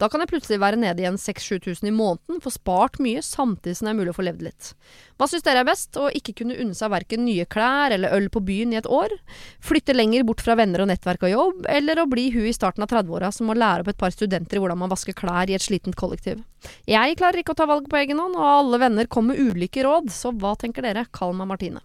[0.00, 3.88] Da kan jeg plutselig være nede igjen 6000-7000 i måneden, få spart mye samtidig som
[3.88, 4.72] det er mulig å få levd litt.
[5.20, 5.96] Hva syns dere er best?
[5.96, 9.14] Å ikke kunne unne seg verken nye klær eller øl på byen i et år?
[9.64, 11.68] Flytte lenger bort fra venner og nettverk og jobb?
[11.72, 14.58] Eller å bli hun i starten av 30-åra som må lære opp et par studenter
[14.58, 16.42] i hvordan man vasker klær i et slitent kollektiv?
[16.86, 19.82] Jeg klarer ikke å ta valg på egen hånd, og alle venner kommer med ulike
[19.86, 21.06] råd, så hva tenker dere?
[21.14, 21.82] Kall meg Martine.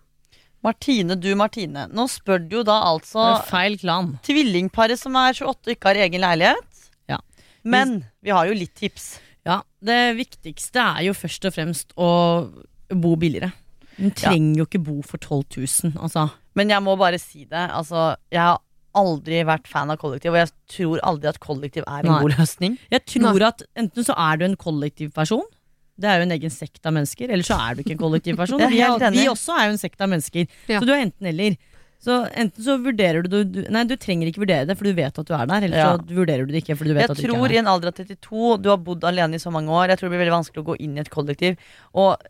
[0.65, 1.85] Martine, du Martine.
[1.93, 4.15] Nå spør du jo da altså feil klan.
[4.25, 6.76] tvillingparet som er 28 og ikke har egen leilighet.
[7.67, 7.71] Ja.
[7.75, 9.17] Men vi har jo litt tips.
[9.47, 12.07] Ja, det viktigste er jo først og fremst å
[12.95, 13.51] bo billigere.
[13.97, 15.57] Hun trenger jo ikke bo for 12
[15.91, 16.27] 000, altså.
[16.57, 17.63] Men jeg må bare si det.
[17.73, 18.59] Altså, jeg har
[18.97, 22.19] aldri vært fan av kollektiv, og jeg tror aldri at kollektiv er en Nei.
[22.23, 22.77] god løsning.
[22.93, 25.43] Jeg tror at enten så er du en kollektiv person,
[25.97, 28.37] det er jo en egen sekt av mennesker, eller så er du ikke en kollektiv
[28.37, 28.61] person.
[28.67, 30.79] Er Vi, er, vi også er jo en sekt av mennesker, Ja.
[30.79, 31.57] så du er enten eller.
[31.99, 35.17] Så enten så vurderer du, du Nei, du trenger ikke vurdere det, for du vet
[35.17, 35.63] at du er der.
[35.65, 35.87] Eller Ja.
[35.97, 37.37] så vurderer du det ikke, for du vet Jeg at du ikke er der.
[37.37, 39.89] Jeg tror i en alder av 32, du har bodd alene i så mange år,
[39.89, 41.57] jeg tror det blir veldig vanskelig å gå inn i et kollektiv.
[41.97, 42.21] Og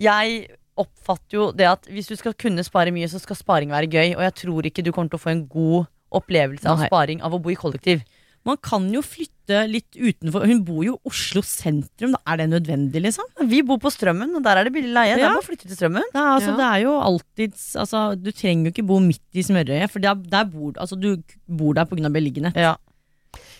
[0.00, 0.48] jeg
[0.80, 4.14] oppfatter jo det at hvis du skal kunne spare mye, så skal sparing være gøy.
[4.16, 6.88] Og jeg tror ikke du kommer til å få en god opplevelse av Nei.
[6.88, 8.02] sparing av å bo i kollektiv.
[8.48, 12.46] Man kan jo flytte litt utenfor Hun bor jo i Oslo sentrum, da er det
[12.50, 13.26] nødvendig, liksom?
[13.50, 15.16] Vi bor på Strømmen, og der er det billig leie.
[15.18, 15.28] Ja.
[15.28, 16.02] Der må flytte til Strømmen.
[16.14, 16.56] Er, altså, Ja.
[16.58, 20.14] det er jo alltid altså, Du trenger jo ikke bo midt i smørøyet, for der,
[20.14, 21.16] der bor, altså, du
[21.46, 22.08] bor der pga.
[22.08, 22.56] beliggenhet.
[22.56, 22.74] Ja.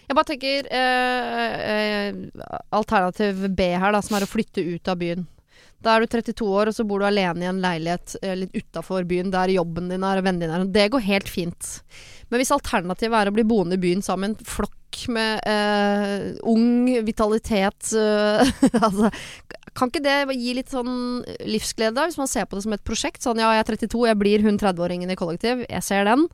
[0.08, 2.14] Jeg bare tenker eh, eh,
[2.74, 5.26] alternativ B her, da, som er å flytte ut av byen.
[5.82, 8.54] Da er du 32 år, og så bor du alene i en leilighet eh, litt
[8.54, 10.68] utafor byen, der jobben din er og vennene dine er.
[10.74, 11.72] Det går helt fint.
[12.30, 17.94] Men hvis alternativet er å bli boende i byen sammen flokk med eh, ung vitalitet
[17.96, 18.50] eh,
[18.86, 19.08] altså,
[19.72, 23.24] Kan ikke det gi litt sånn livsglede, hvis man ser på det som et prosjekt?
[23.24, 26.26] Sånn ja, jeg er 32, jeg blir hun 30-åringen i kollektiv, jeg ser den.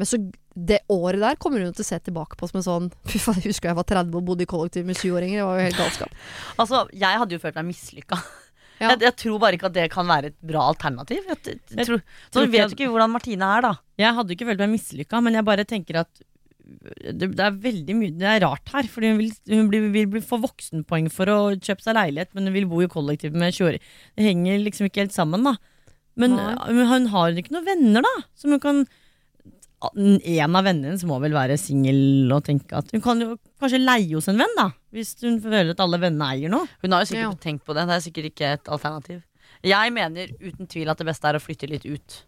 [0.00, 0.16] Men så
[0.56, 3.40] det året der kommer hun til å se tilbake på som en sånn Fy faen,
[3.40, 5.40] jeg husker jeg var 30 og bodde i kollektiv med 7-åringer.
[5.40, 6.20] Det var jo helt galskap.
[6.60, 8.18] Altså, jeg hadde jo følt meg mislykka.
[8.80, 8.94] Ja.
[8.94, 11.26] Jeg, jeg tror bare ikke at det kan være et bra alternativ.
[11.28, 12.02] Jeg, jeg, Jeg tror,
[12.32, 13.72] så du vet ikke hvordan Martine er, da.
[14.00, 16.22] Jeg hadde ikke følt meg mislykka, men jeg bare tenker at
[16.70, 20.08] det, det er veldig mye Det er rart her, fordi hun vil, hun blir, vil
[20.12, 23.56] bli få voksenpoeng for å kjøpe seg leilighet, men hun vil bo i kollektiv med
[23.56, 25.56] 20 Det henger liksom ikke helt sammen, da.
[26.20, 28.84] Men uh, hun har ikke noen venner, da, som hun kan
[29.80, 33.80] En av vennene hennes må vel være singel og tenke at Hun kan jo kanskje
[33.80, 36.68] leie hos en venn, da, hvis hun føler at alle vennene eier noe.
[36.82, 37.38] Hun har jo sikkert Ja.
[37.40, 37.86] tenkt på det.
[37.88, 39.22] Det er sikkert ikke et alternativ.
[39.64, 42.22] Jeg mener uten tvil at det beste er å flytte litt ut.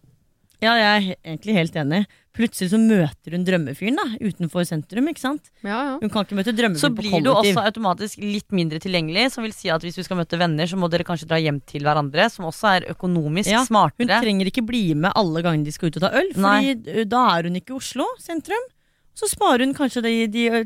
[0.63, 2.05] Ja, jeg er egentlig helt enig.
[2.33, 5.51] Plutselig så møter hun drømmefyren da, utenfor sentrum, ikke sant.
[5.61, 5.97] Ja, ja.
[6.01, 7.59] Hun kan ikke møte Så drømmefyren på blir du kollektiv.
[7.59, 10.79] også automatisk litt mindre tilgjengelig, som vil si at hvis du skal møte venner, så
[10.81, 14.21] må dere kanskje dra hjem til hverandre, som også er økonomisk Ja, Hun smartere.
[14.25, 17.21] trenger ikke bli med alle gangene de skal ut og ta øl, Fordi ø, da
[17.37, 18.65] er hun ikke i Oslo sentrum.
[19.13, 20.63] Så sparer hun kanskje de, de ø,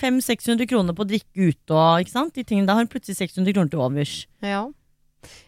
[0.00, 2.32] 500-600 kroner på å drikke ute og ikke sant?
[2.32, 4.14] De tingene, Da har hun plutselig 600 kroner til overs.
[4.40, 4.62] Ja.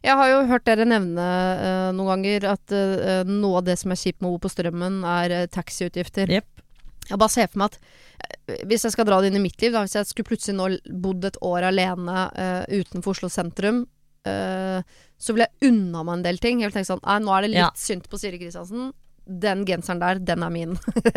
[0.05, 3.95] Jeg har jo hørt dere nevne uh, noen ganger at uh, noe av det som
[3.95, 6.31] er kjipt med å bo på Strømmen, er uh, taxiutgifter.
[6.31, 6.63] Yep.
[7.09, 9.73] Jeg bare ser for meg at hvis jeg skal dra det inn i mitt liv,
[9.75, 10.69] da, hvis jeg skulle plutselig nå
[11.03, 12.29] bodd et år alene
[12.71, 13.81] utenfor Oslo sentrum,
[14.23, 16.61] så ville jeg unna meg en del ting.
[16.63, 17.71] Jeg ville tenke sånn Nei, nå er det litt Ja.
[17.75, 18.93] synd på Siri Kristiansen.
[19.27, 20.79] Den genseren der, den er min.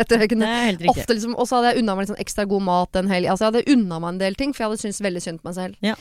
[0.82, 3.30] Liksom, Og så hadde jeg unna meg litt sånn ekstra god mat en helg.
[3.30, 5.48] Altså jeg hadde unna meg en del ting, for jeg hadde syntes veldig synd på
[5.52, 5.78] meg selv.
[5.86, 5.94] Ja.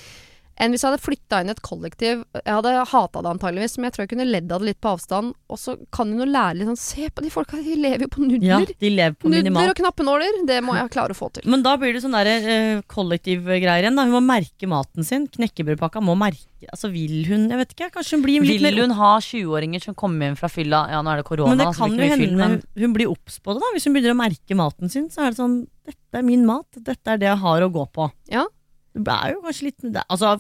[0.58, 2.22] Enn hvis jeg hadde flytta inn i et kollektiv.
[2.38, 4.94] Jeg hadde hata det antageligvis, men jeg tror jeg kunne ledd av det litt på
[4.96, 5.34] avstand.
[5.52, 8.12] Og så kan hun jo lære litt sånn Se på de folka, de lever jo
[8.14, 8.74] på Ja, nudler.
[8.80, 9.74] de lever på Nudler minimalt.
[9.74, 10.40] og knappenåler.
[10.48, 11.44] Det må jeg klare å få til.
[11.50, 13.96] Men da blir det sånn der eh, kollektivgreier igjen.
[14.00, 14.06] Da.
[14.08, 15.28] Hun må merke maten sin.
[15.28, 18.96] Knekkebrødpakka må merke Altså vil hun Jeg vet ikke, kanskje hun blir litt Vil hun
[18.98, 20.80] ha 20-åringer som kommer hjem fra fylla?
[20.90, 23.54] Ja, nå er det korona, Men det kan jo hende men hun blir obs på
[23.54, 23.70] det, da.
[23.76, 26.66] Hvis hun begynner å merke maten sin, så er det sånn Dette er min mat.
[26.74, 28.08] Dette er det jeg har å gå på.
[28.34, 28.48] Ja.
[28.96, 30.36] Det er jo kanskje litt Altså,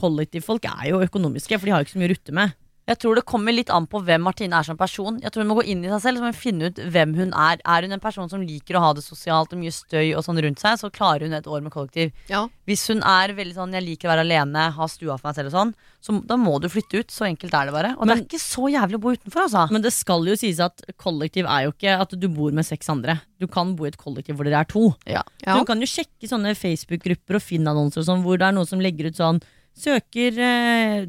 [0.00, 2.54] kollektivfolk er jo økonomiske, for de har jo ikke så mye å rutte med.
[2.84, 5.16] Jeg tror det kommer litt an på hvem Martine er som person.
[5.22, 7.14] Jeg tror Hun må gå inn i seg selv så må hun finne ut hvem
[7.16, 7.56] hun er.
[7.64, 10.40] Er hun en person som liker å ha det sosialt og mye støy og sånn
[10.44, 12.12] rundt seg, så klarer hun et år med kollektiv.
[12.28, 12.42] Ja.
[12.68, 15.48] Hvis hun er veldig sånn 'jeg liker å være alene, ha stua for meg selv'
[15.48, 15.74] og sånn,
[16.04, 17.08] så da må du flytte ut.
[17.08, 17.96] Så enkelt er det bare.
[17.96, 19.70] Og Men- det er ikke så jævlig å bo utenfor, altså.
[19.70, 22.88] Men det skal jo sies at kollektiv er jo ikke at du bor med seks
[22.90, 23.22] andre.
[23.40, 24.94] Du kan bo i et kollektiv hvor dere er to.
[25.06, 25.22] Ja.
[25.46, 25.58] Ja.
[25.58, 28.78] Du kan jo sjekke sånne Facebook-grupper og Finn-annonser og sånn, hvor det er noen som
[28.78, 29.40] legger ut sånn
[29.76, 31.06] Søker eh,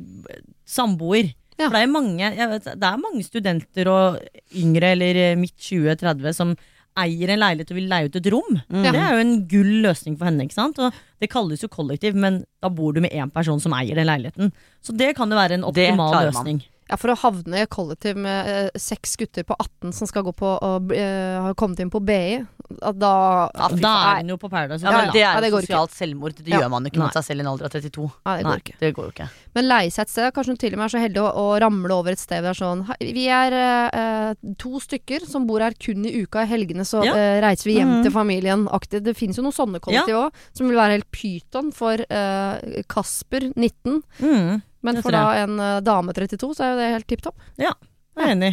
[0.65, 1.35] samboer.
[1.55, 1.67] Ja.
[1.69, 4.17] For det er mange, jeg vet, det er mange studenter og
[4.59, 6.55] yngre eller eh, midt 20-30 som
[6.99, 8.57] eier en leilighet og vil leie ut et rom.
[8.71, 8.83] Mm.
[8.85, 10.45] Det er jo en gull løsning for henne.
[10.47, 10.79] ikke sant?
[10.79, 14.07] Og Det kalles jo kollektiv, men da bor du med én person som eier den
[14.07, 14.53] leiligheten.
[14.83, 16.61] Så det kan jo være en optimal løsning.
[16.89, 20.21] Ja, For å havne i et kollektiv med eh, seks gutter på 18 som skal
[20.27, 22.45] gå på og eh, har kommet inn på BI,
[22.81, 24.11] at da Ja, fy Da faen.
[24.11, 25.09] er hun jo på Paradise Ja, men.
[25.13, 25.73] Det er Ja, det jo går ikke.
[25.73, 26.35] sosialt selvmord.
[26.37, 26.59] Det Ja.
[26.61, 27.05] gjør man jo ikke Nei.
[27.07, 28.05] mot seg selv i en alder av 32.
[28.25, 28.77] Nei, det går Nei, ikke.
[28.79, 29.29] det går jo ikke.
[29.55, 31.59] Men leie seg et sted, kanskje hun til og med er så heldig å, å
[31.65, 35.47] ramle over et sted hvor det er sånn «Hei, Vi er eh, to stykker som
[35.47, 36.43] bor her kun i uka.
[36.45, 37.13] I helgene så Ja.
[37.17, 38.03] eh, reiser vi hjem Mhm.
[38.03, 38.67] til familien.
[38.69, 39.01] Aktiv.
[39.01, 43.51] Det finnes jo noen sånne kollektiv òg, som vil være helt pyton for eh, Kasper
[43.57, 44.03] 19.
[44.21, 47.39] Mm, Men for da en eh, dame 32, så er jo det helt tipp topp.
[47.61, 47.73] jeg
[48.15, 48.51] er enig.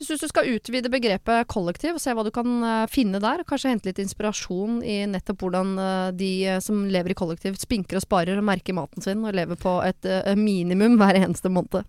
[0.00, 3.74] Hvis du skal utvide begrepet kollektiv og se hva du kan eh, finne der, kanskje
[3.74, 6.30] hente litt inspirasjon i nettopp hvordan eh, de
[6.64, 10.08] som lever i kollektiv spinker og sparer og merker maten sin og lever på et
[10.40, 11.84] minimum hver eneste måned.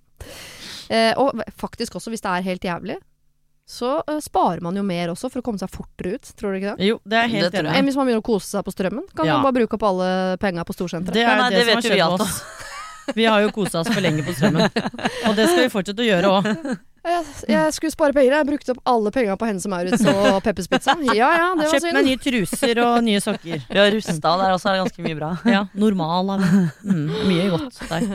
[1.15, 2.97] Og faktisk også hvis det er helt jævlig,
[3.71, 6.73] så sparer man jo mer også for å komme seg fortere ut, tror du ikke
[6.75, 6.87] det?
[6.89, 7.75] Jo, det er helt enig.
[7.77, 9.37] Enn hvis man begynner å kose seg på strømmen, kan Ja.
[9.37, 10.09] man bare bruke opp alle
[10.41, 11.15] penga på storsenteret.
[11.15, 12.41] Det er Nei, det, det som vet jo vi skjedd alt med oss.
[13.15, 14.67] Vi har jo kosa oss for lenge på strømmen.
[15.27, 16.49] Og det skal vi fortsette å gjøre òg.
[17.01, 20.35] Jeg, jeg skulle spare penger, jeg brukte opp alle penga på Hennes og Maurits og
[20.45, 20.93] Peppers Pizza.
[21.17, 23.63] Ja ja, det var Kjøpt meg nye truser og nye sokker.
[23.65, 25.31] Vi har rusta, der også er det ganske mye bra.
[25.49, 26.29] Ja, Normal.
[26.85, 28.05] Mm, mye godt der.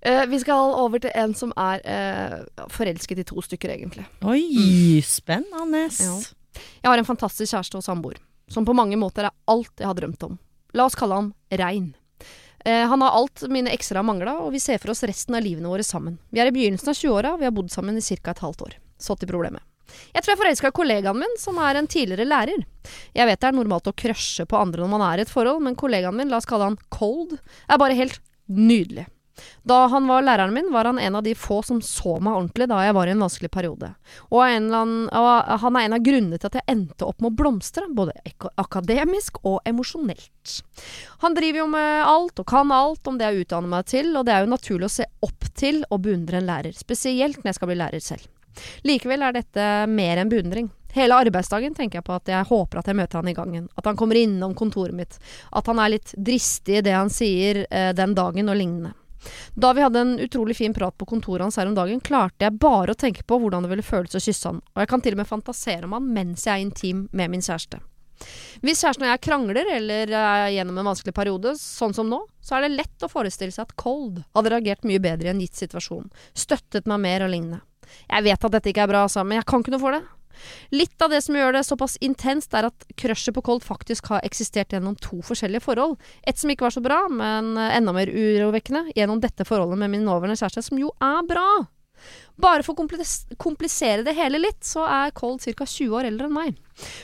[0.00, 4.06] Eh, vi skal over til en som er eh, forelsket i to stykker, egentlig.
[4.22, 5.88] Oi, spennende.
[5.98, 6.14] Ja.
[6.84, 9.98] Jeg har en fantastisk kjæreste og samboer, som på mange måter er alt jeg har
[9.98, 10.38] drømt om.
[10.78, 11.96] La oss kalle han Rein.
[12.64, 15.44] Eh, han har alt mine ekstra har mangla, og vi ser for oss resten av
[15.44, 16.18] livene våre sammen.
[16.30, 18.30] Vi er i begynnelsen av 20-åra, og vi har bodd sammen i ca.
[18.30, 18.78] et halvt år.
[18.98, 19.62] Så til problemet.
[20.12, 22.64] Jeg tror jeg forelska i kollegaen min, som er en tidligere lærer.
[23.16, 25.62] Jeg vet det er normalt å crushe på andre når man er i et forhold,
[25.64, 27.38] men kollegaen min, la oss kalle han Cold,
[27.68, 29.06] er bare helt nydelig.
[29.68, 32.68] Da han var læreren min, var han en av de få som så meg ordentlig
[32.70, 33.90] da jeg var i en vanskelig periode.
[34.30, 37.38] Og, annen, og han er en av grunnene til at jeg endte opp med å
[37.42, 38.16] blomstre, både
[38.60, 40.56] akademisk og emosjonelt.
[41.24, 44.26] Han driver jo med alt og kan alt om det jeg utdanner meg til, og
[44.26, 47.60] det er jo naturlig å se opp til og beundre en lærer, spesielt når jeg
[47.60, 48.26] skal bli lærer selv.
[48.86, 50.70] Likevel er dette mer enn beundring.
[50.94, 53.86] Hele arbeidsdagen tenker jeg på at jeg håper at jeg møter han i gangen, at
[53.86, 55.18] han kommer innom kontoret mitt,
[55.52, 58.94] at han er litt dristig i det han sier eh, den dagen og lignende.
[59.54, 62.58] Da vi hadde en utrolig fin prat på kontoret hans her om dagen, klarte jeg
[62.60, 65.16] bare å tenke på hvordan det ville føles å kysse han, og jeg kan til
[65.16, 67.80] og med fantasere om han mens jeg er intim med min kjæreste.
[68.64, 72.56] Hvis kjæresten og jeg krangler eller er gjennom en vanskelig periode, sånn som nå, så
[72.56, 75.58] er det lett å forestille seg at Cold hadde reagert mye bedre i en gitt
[75.58, 77.62] situasjon, støttet meg mer og lignende.
[78.08, 80.02] Jeg vet at dette ikke er bra, altså, men jeg kan ikke noe for det.
[80.74, 84.26] Litt av det som gjør det såpass intenst, er at crushet på Cold faktisk har
[84.26, 85.96] eksistert gjennom to forskjellige forhold.
[86.26, 90.06] Et som ikke var så bra, men enda mer urovekkende, gjennom dette forholdet med min
[90.08, 91.48] nåværende kjæreste, som jo er bra.
[92.38, 92.86] Bare for å
[93.40, 95.66] komplisere det hele litt, så er Cold ca.
[95.66, 96.58] 20 år eldre enn meg.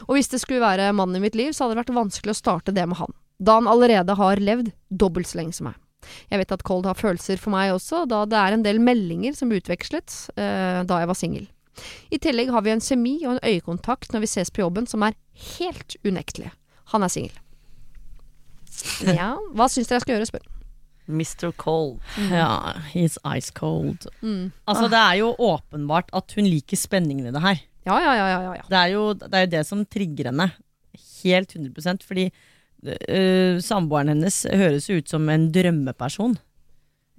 [0.06, 2.38] Og hvis det skulle være mannen i mitt liv, så hadde det vært vanskelig å
[2.38, 3.16] starte det med han.
[3.42, 5.80] Da han allerede har levd dobbelt så lenge som meg.
[6.30, 9.34] Jeg vet at Cold har følelser for meg også, da det er en del meldinger
[9.36, 11.46] som utvekslet eh, da jeg var singel.
[12.10, 15.02] I tillegg har vi en semi og en øyekontakt når vi ses på jobben som
[15.06, 15.16] er
[15.58, 16.52] helt unektelig.
[16.94, 17.36] Han er singel.
[19.06, 20.50] Ja, hva syns dere jeg skal gjøre, spør
[21.04, 21.50] Mr.
[21.60, 21.98] Cole.
[22.32, 24.06] Ja, he's ice cold.
[24.22, 24.52] mm.
[24.66, 27.60] Altså, det er jo åpenbart at hun liker spenningen i det her.
[27.84, 28.64] Ja, ja, ja, ja, ja.
[28.70, 30.48] Det er jo det, er det som trigger henne.
[31.24, 32.30] Helt 100% Fordi
[33.08, 36.38] øh, samboeren hennes høres ut som en drømmeperson.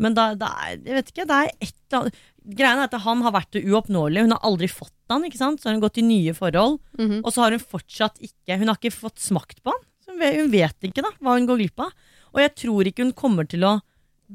[0.02, 2.93] Men da, da er, jeg vet ikke, det er et eller annet Greia er at
[3.02, 4.22] han har vært uoppnåelig.
[4.28, 5.62] Hun har aldri fått han, ikke sant?
[5.62, 6.78] så har hun gått i nye forhold.
[7.00, 7.24] Mhm.
[7.24, 9.82] Og så har hun fortsatt ikke Hun har ikke fått smakt på han.
[10.06, 11.93] Så hun vet, hun vet ikke da hva hun går glipp av.
[12.36, 13.80] Og jeg tror ikke hun kommer til å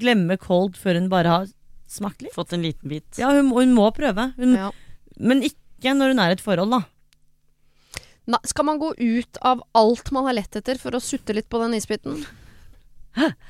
[0.01, 1.47] glemme cold før hun bare har
[1.91, 2.35] smakt litt.
[2.35, 3.19] Fått en liten bit.
[3.19, 4.33] Ja, hun, hun må prøve.
[4.39, 4.71] Hun, Ja.
[5.21, 6.83] Men ikke når hun er i et forhold, da.
[8.31, 11.49] Nei, skal man gå ut av alt man har lett etter for å sutte litt
[11.51, 12.25] på den isbiten?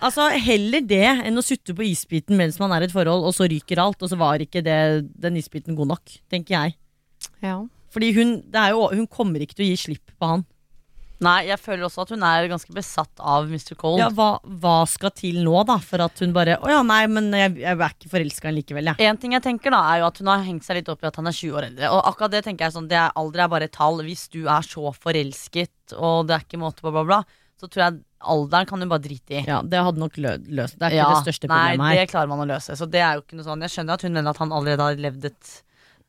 [0.01, 3.35] Altså Heller det enn å sutte på isbiten mens man er i et forhold, og
[3.37, 4.79] så ryker alt, og så var ikke det,
[5.21, 6.79] den isbiten god nok, tenker jeg.
[7.45, 7.59] Ja.
[7.93, 10.47] Fordi hun, det er jo, hun kommer ikke til å gi slipp på han.
[11.21, 13.75] Nei, jeg føler også at hun er ganske besatt av Mr.
[13.77, 14.01] Cold.
[14.01, 17.29] Ja, hva, hva skal til nå, da, for at hun bare Å ja, nei, men
[17.37, 19.05] jeg, jeg er ikke forelska likevel, jeg.
[19.05, 21.11] En ting jeg tenker da er jo at hun har hengt seg litt opp i
[21.11, 21.91] at han er 20 år eldre.
[21.93, 24.01] Og akkurat det tenker jeg sånn, det er alder er bare et tall.
[24.07, 27.69] Hvis du er så forelsket, og det er ikke måte på bla, bla, bla, så
[27.69, 29.43] tror jeg alderen kan du bare drite i.
[29.49, 32.01] Ja, Det hadde nok lø løst Det er ikke det største problemet nei, her.
[32.05, 32.77] det klarer man å løse.
[32.77, 34.87] Så det er jo ikke noe sånn Jeg skjønner at hun mener at han allerede
[34.87, 35.53] har levd et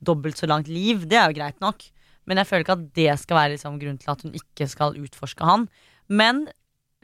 [0.02, 1.06] dobbelt så langt liv.
[1.08, 1.84] Det er jo greit nok.
[2.30, 4.98] Men jeg føler ikke at det skal være liksom grunnen til at hun ikke skal
[5.00, 5.68] utforske han.
[6.10, 6.48] Men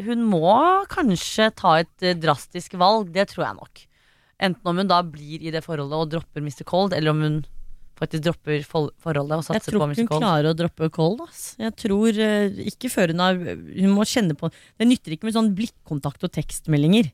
[0.03, 0.51] hun må
[0.91, 3.09] kanskje ta et eh, drastisk valg.
[3.15, 3.83] Det tror jeg nok.
[4.47, 6.61] Enten om hun da blir i det forholdet og dropper Mr.
[6.69, 7.39] Cold, eller om hun
[7.97, 11.23] faktisk dropper forholdet og Jeg tror ikke hun klarer å droppe cold.
[11.27, 11.55] Ass.
[11.59, 15.37] Jeg tror uh, ikke før hun har Hun må kjenne på Det nytter ikke med
[15.37, 17.11] sånn blikkontakt og tekstmeldinger.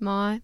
[0.00, 0.40] Nei.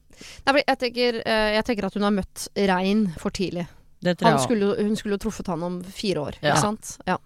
[0.47, 3.66] Nei jeg, tenker, uh, jeg tenker at hun har møtt Rein for tidlig.
[4.05, 4.49] Det tror jeg også.
[4.51, 6.53] skulle, hun skulle jo truffet han om fire år, Ja.
[6.53, 6.97] ikke sant?
[7.09, 7.16] Ja.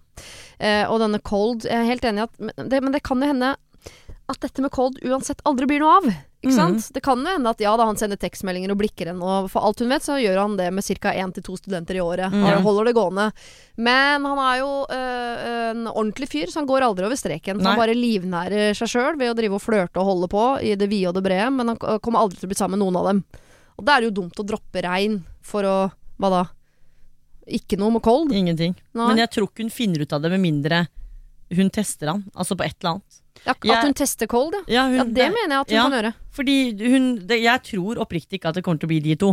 [0.61, 3.21] Uh, og denne cold Jeg er helt enig i at men det, men det kan
[3.21, 3.55] jo hende
[4.31, 6.11] at dette med cold uansett aldri blir noe av.
[6.41, 6.79] Ikke sant?
[6.81, 6.93] Mm.
[6.95, 9.61] Det kan jo hende at ja da, han sender tekstmeldinger og blikker henne, og for
[9.67, 11.11] alt hun vet, så gjør han det med ca.
[11.13, 12.33] én til to studenter i året.
[12.33, 12.45] Mm.
[12.47, 13.27] Han holder det gående.
[13.77, 17.61] Men han er jo øh, en ordentlig fyr, så han går aldri over streken.
[17.61, 20.89] Han bare livnærer seg sjøl ved å drive og flørte og holde på i det
[20.89, 23.11] vide og det brede, men han kommer aldri til å bli sammen med noen av
[23.11, 23.21] dem.
[23.77, 25.77] Og da er det jo dumt å droppe regn for å
[26.21, 26.41] Hva da?
[27.49, 28.33] Ikke noe med cold?
[28.37, 28.75] Ingenting.
[28.93, 29.07] Nei.
[29.09, 30.83] Men jeg tror ikke hun finner ut av det med mindre
[31.55, 32.23] hun tester han.
[32.35, 33.17] Altså på et eller annet.
[33.45, 34.61] Ja, at Jeg- hun tester cold, ja.
[34.67, 35.83] Ja, hun, Ja, det mener jeg at hun ja.
[35.89, 36.13] kan gjøre.
[36.31, 39.31] Fordi hun det, Jeg tror oppriktig ikke at det kommer til å bli de to.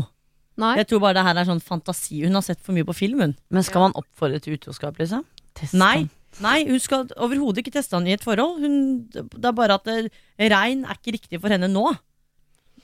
[0.56, 0.76] Nei.
[0.76, 2.24] Jeg tror bare det her er sånn fantasi.
[2.24, 3.36] Hun har sett for mye på film, hun.
[3.50, 5.24] Men skal man oppfordre til utroskap, liksom?
[5.54, 6.10] Test Nei, han.
[6.40, 8.58] nei hun skal overhodet ikke teste han i et forhold.
[8.60, 11.96] Hun, det er bare at det, regn er ikke riktig for henne nå.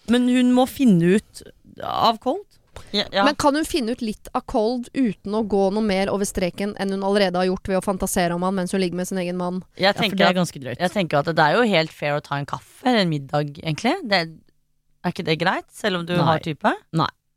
[0.08, 1.42] Men hun må finne ut
[1.82, 2.44] av cold.
[2.94, 3.24] Ja, ja.
[3.26, 6.74] Men kan hun finne ut litt av cold uten å gå noe mer over streken
[6.80, 9.18] enn hun allerede har gjort ved å fantasere om han mens hun ligger med sin
[9.22, 9.62] egen mann?
[9.76, 10.80] jeg, Ja, for tenker det er ganske drøyt.
[10.80, 13.54] jeg tenker at det er jo helt fair å ta en kaffe eller en middag,
[13.62, 13.94] egentlig.
[14.08, 14.22] Det,
[15.04, 15.68] er ikke det greit?
[15.72, 16.24] Selv om du Nei.
[16.24, 16.74] har type?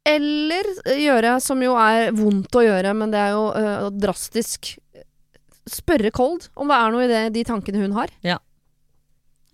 [0.07, 4.77] Eller øh, gjøre, som jo er vondt å gjøre, men det er jo øh, drastisk
[5.67, 8.07] Spørre cold om det er noe i det, de tankene hun har.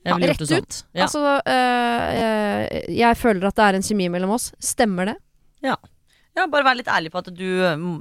[0.03, 0.65] Jeg ville gjort Rett det sånn.
[0.67, 0.79] ut.
[0.93, 1.05] Ja.
[1.07, 4.49] Altså øh, øh, Jeg føler at det er en kjemi mellom oss.
[4.61, 5.15] Stemmer det?
[5.64, 7.45] Ja, bare vær litt ærlig på at du,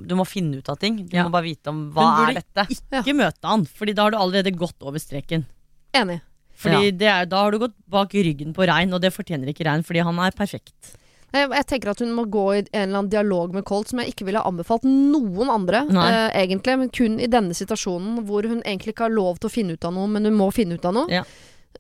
[0.09, 1.03] du må finne ut av ting.
[1.05, 1.27] Du Ja.
[1.27, 3.03] må bare vite om hva er Hun er burde.
[3.03, 5.45] Ikke møte han, Fordi da har du allerede gått over streken.
[5.93, 6.21] Enig.
[6.57, 9.67] Fordi det er, Da har du gått bak ryggen på Rein, og det fortjener ikke
[9.69, 10.97] Rein, fordi han er perfekt.
[11.33, 13.99] Jeg, jeg tenker at hun må gå i en eller annen dialog med Colt som
[14.03, 16.75] jeg ikke ville anbefalt noen andre, eh, egentlig.
[16.79, 19.85] Men kun i denne situasjonen hvor hun egentlig ikke har lov til å finne ut
[19.89, 21.09] av noe, men hun må finne ut av noe.
[21.09, 21.25] Ja.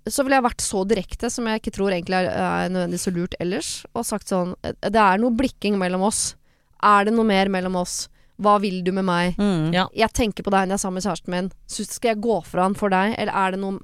[0.08, 3.12] Så ville jeg vært så direkte, som jeg ikke tror egentlig er, er nødvendigvis så
[3.14, 6.34] lurt ellers, og sagt sånn Det er noe blikking mellom oss.
[6.82, 8.08] Er det noe mer mellom oss?
[8.42, 9.36] Hva vil du med meg?
[9.38, 9.70] Mm.
[9.74, 9.86] Ja.
[9.94, 11.50] Jeg tenker på deg når jeg er sammen med kjæresten min.
[11.70, 13.78] Så skal jeg gå fra han for deg, eller er det noe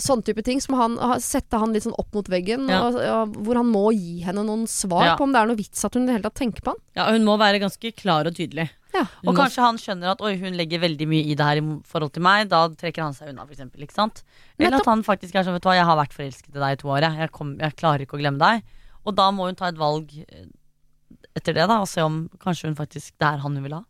[0.00, 2.82] Sånne type ting som han setter han litt sånn opp mot veggen, Ja.
[2.84, 5.14] og, og, hvor han må gi henne noen svar Ja.
[5.16, 6.80] på om det er noe vits at hun i det hele tatt tenker på han.
[6.96, 8.66] Ja, Hun må være ganske klar og tydelig.
[8.96, 9.04] Ja.
[9.28, 12.14] Og kanskje han skjønner at oi, hun legger veldig mye i det her i forhold
[12.16, 12.48] til meg.
[12.52, 13.84] Da trekker han seg unna, for eksempel.
[13.86, 14.22] Ikke sant?
[14.56, 14.86] Eller Nettopp.
[14.86, 16.80] at han faktisk er sånn, vet du hva, jeg har vært forelsket i deg i
[16.82, 17.08] to år.
[17.20, 18.78] Jeg, kom, jeg klarer ikke å glemme deg.
[19.06, 20.46] Og da må hun ta et valg eh,
[21.36, 23.84] etter det, da, og se om kanskje hun faktisk det er han hun vil ha.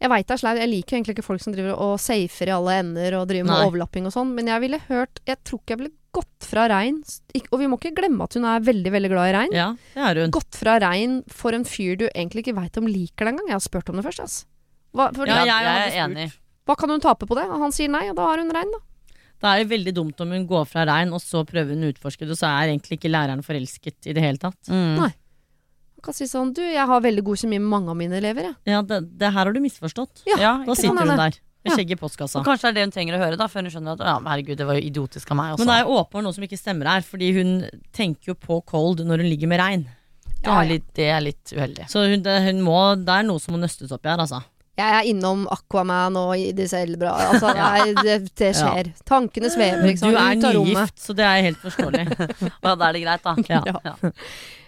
[0.00, 0.58] Jeg veit det er sleip.
[0.62, 3.56] Jeg liker egentlig ikke folk som driver og safer i alle ender og driver med
[3.58, 3.64] Nei.
[3.68, 6.96] overlapping og sånn, men jeg ville hørt Jeg tror ikke jeg ville gått fra Rein
[7.52, 9.52] Og vi må ikke glemme at hun er veldig, veldig glad i Rein.
[9.54, 10.32] Ja, det er hun.
[10.34, 13.48] Gått fra Rein for en fyr du egentlig ikke veit om liker det engang.
[13.50, 14.44] Jeg har spurt om det først, Altså.
[14.96, 16.28] Hva, for, Ja, jeg, jeg er enig.
[16.66, 17.44] hva kan hun tape på det?
[17.46, 18.80] Han sier nei, og da har hun Rein, da.
[19.40, 21.92] Det er det veldig dumt om hun går fra Rein, og så prøver hun å
[21.94, 24.58] utforske det, og så er egentlig ikke læreren forelsket i det hele tatt.
[24.68, 24.98] Mm.
[24.98, 25.12] Nei.
[26.00, 28.50] Man kan si sånn Du, jeg har veldig god kjemi med mange av mine elever,
[28.50, 28.56] jeg.
[28.72, 30.24] Ja, det, det her har du misforstått.
[30.28, 32.40] Ja, Ja, Da sitter hun der med skjegg i postkassa.
[32.40, 34.16] Og kanskje det er det hun trenger å høre, da før hun skjønner at ja,
[34.26, 35.62] herregud, det var jo idiotisk av meg også.
[35.62, 37.50] Men det er jo åpenbart noe som ikke stemmer her, fordi hun
[37.96, 39.84] tenker jo på cold når hun ligger med regn.
[40.40, 41.90] det, er litt, det er litt uheldig.
[41.92, 44.40] Så hun, det, hun må, det er noe som må nøstes opp i her, altså.
[44.78, 47.12] Jeg er innom Aquaman og disse Elbra.
[47.32, 48.92] Altså, nei, det, det skjer.
[49.08, 50.14] Tankene svever, liksom.
[50.14, 52.06] Du er nygift, så det er helt forståelig.
[52.64, 53.34] Ja, da er det greit, da.
[53.50, 53.60] Ja.
[53.84, 54.12] Ja.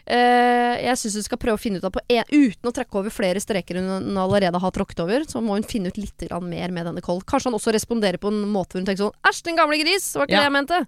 [0.02, 2.98] Uh, jeg syns hun skal prøve å finne ut av på en, Uten å trekke
[2.98, 6.74] over flere streker hun, allerede har tråkket over, så må hun finne ut litt mer
[6.74, 7.24] med denne Colt.
[7.28, 10.12] Kanskje han også responderer på en måte hvor hun tenker sånn Æsj, din gamle gris!
[10.18, 10.44] Var ikke Ja.
[10.44, 10.82] det jeg mente.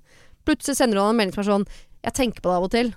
[0.44, 1.66] Plutselig sender hun en melding som er sånn
[2.04, 2.92] Jeg tenker på det av og til.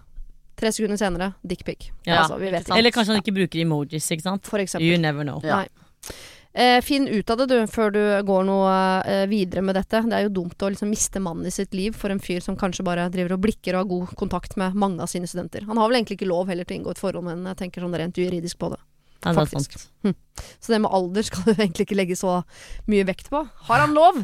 [0.57, 1.91] Tre sekunder senere, dickpic.
[2.07, 2.41] Ja, altså.
[2.41, 4.47] Eller kanskje han ikke bruker emojis, ikke sant?
[4.49, 4.89] For eksempel.
[4.89, 5.38] You never know.
[5.45, 5.61] Ja.
[5.61, 5.86] Nei.
[6.57, 8.71] Eh, finn ut av det, du, før du går noe
[9.05, 10.01] eh, videre med dette.
[10.09, 12.57] Det er jo dumt å liksom miste mannen i sitt liv for en fyr som
[12.57, 15.67] kanskje bare driver og blikker og har god kontakt med mange av sine studenter.
[15.69, 17.85] Han har vel egentlig ikke lov heller til å inngå et forhold, men jeg tenker
[17.85, 18.81] sånn rent juridisk på det.
[19.25, 19.77] Ja, det sant.
[20.57, 22.39] Så det med alder skal du egentlig ikke legge så
[22.89, 23.43] mye vekt på.
[23.69, 24.23] Har han lov?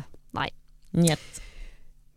[0.98, 1.42] Njet.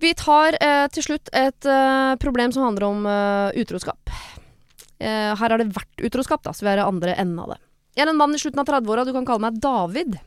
[0.01, 4.13] Vi tar eh, til slutt et eh, problem som handler om eh, utroskap.
[4.97, 7.61] Eh, her har det vært utroskap, da, så vi er i andre enden av det.
[7.97, 10.19] Jeg er en mann i slutten av 30-åra, du kan kalle meg David.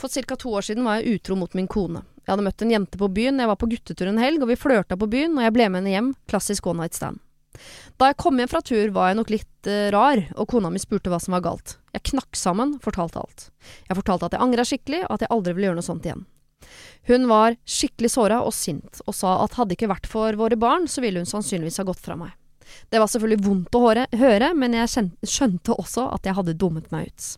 [0.00, 0.36] For ca.
[0.40, 2.00] to år siden var jeg utro mot min kone.
[2.24, 4.56] Jeg hadde møtt en jente på byen, jeg var på guttetur en helg, og vi
[4.56, 6.08] flørta på byen, og jeg ble med henne hjem.
[6.32, 7.20] Klassisk one night stand.
[8.00, 10.80] Da jeg kom hjem fra tur, var jeg nok litt uh, rar, og kona mi
[10.80, 11.76] spurte hva som var galt.
[11.92, 13.50] Jeg knakk sammen, fortalte alt.
[13.90, 16.24] Jeg fortalte at jeg angra skikkelig, og at jeg aldri ville gjøre noe sånt igjen.
[17.10, 20.88] Hun var skikkelig såra og sint, og sa at hadde ikke vært for våre barn,
[20.88, 22.32] så ville hun sannsynligvis ha gått fra meg.
[22.90, 23.84] Det var selvfølgelig vondt å
[24.20, 27.30] høre, men jeg skjønte også at jeg hadde dummet meg ut.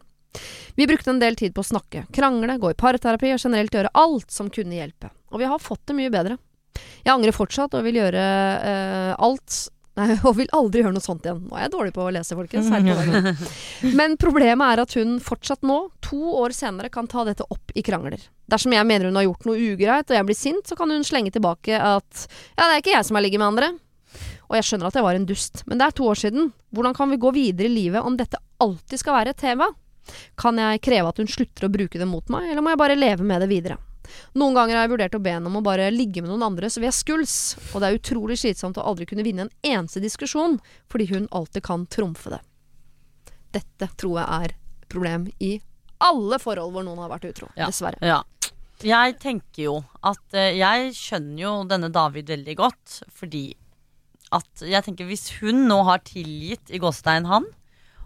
[0.77, 3.95] Vi brukte en del tid på å snakke, krangle, gå i parterapi og generelt gjøre
[3.97, 5.09] alt som kunne hjelpe.
[5.33, 6.37] Og vi har fått det mye bedre.
[7.07, 9.63] Jeg angrer fortsatt og vil gjøre øh, alt
[9.97, 11.39] Nei, og vil aldri gjøre noe sånt igjen.
[11.49, 12.67] Nå er jeg dårlig på å lese, folkens.
[13.97, 17.81] Men problemet er at hun fortsatt nå, to år senere, kan ta dette opp i
[17.81, 18.21] krangler.
[18.45, 21.07] Dersom jeg mener hun har gjort noe ugreit og jeg blir sint, så kan hun
[21.07, 23.73] slenge tilbake at ja, det er ikke jeg som har ligget med andre.
[24.49, 26.53] Og jeg skjønner at jeg var en dust, men det er to år siden.
[26.75, 29.67] Hvordan kan vi gå videre i livet om dette alltid skal være et tema?
[30.39, 32.97] Kan jeg kreve at hun slutter å bruke det mot meg, eller må jeg bare
[32.99, 33.79] leve med det videre?
[34.39, 36.69] Noen ganger har jeg vurdert å be henne om å bare ligge med noen andre
[36.71, 39.99] så vi er skuls, og det er utrolig slitsomt å aldri kunne vinne en eneste
[40.05, 42.39] diskusjon, fordi hun alltid kan trumfe det.
[43.57, 44.55] Dette tror jeg er
[44.93, 45.57] problem i
[46.07, 47.67] alle forhold hvor noen har vært utro, Ja.
[47.67, 47.99] dessverre.
[48.05, 48.23] Ja.
[48.85, 49.75] Jeg tenker jo
[50.05, 53.55] at eh, Jeg skjønner jo denne David veldig godt, fordi
[54.35, 57.47] at jeg tenker hvis hun nå har tilgitt i gåstein han,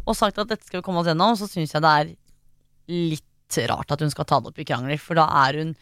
[0.05, 2.13] og sagt at dette skal vi komme oss gjennom, så syns jeg det er
[2.91, 5.75] litt rart at hun skal ta det opp i krangler, for da er hun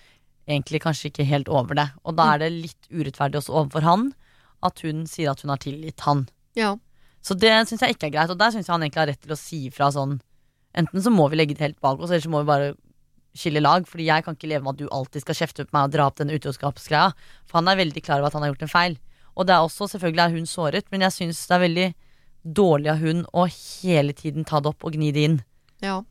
[0.48, 1.86] egentlig kanskje ikke helt over det.
[2.08, 4.10] Og da er det litt urettferdig også overfor han
[4.64, 6.24] at hun sier at hun har tilgitt han.
[6.58, 6.74] Ja.
[7.24, 9.22] Så det syns jeg ikke er greit, og der syns jeg han egentlig har rett
[9.24, 10.18] til å si ifra sånn
[10.78, 12.66] Enten så må vi legge det helt bak oss, eller så må vi bare
[13.34, 13.86] skille lag.
[13.88, 16.06] Fordi jeg kan ikke leve med at du alltid skal kjefte på meg og dra
[16.06, 17.08] opp denne utroskapsgreia.
[17.48, 18.98] For han er veldig klar over at han har gjort en feil.
[19.38, 21.88] Og det er også, selvfølgelig er hun såret, men jeg syns det er veldig
[22.58, 25.42] dårlig av hun å hele tiden ta det opp og gni det inn.
[25.84, 26.02] ja.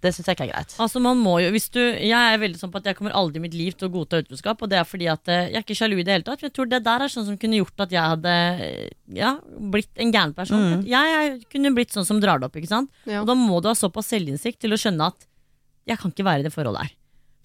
[0.00, 0.74] Det syns jeg ikke er greit.
[0.80, 3.36] Altså man må jo, hvis du, Jeg er veldig sånn på at jeg kommer aldri
[3.36, 4.62] i mitt liv til å godta utroskap.
[4.64, 6.40] Og det er fordi at eh, jeg er ikke sjalu i det hele tatt.
[6.46, 9.34] Jeg tror det der er sånn som kunne gjort at jeg hadde eh, ja,
[9.74, 10.62] blitt en gæren person.
[10.70, 10.86] Mm.
[10.88, 12.56] Jeg, jeg kunne blitt sånn som drar det opp.
[12.56, 12.88] ikke sant?
[13.04, 13.20] Ja.
[13.20, 15.28] Og da må du ha såpass selvinnsikt til å skjønne at
[15.90, 16.96] jeg kan ikke være i det forholdet her.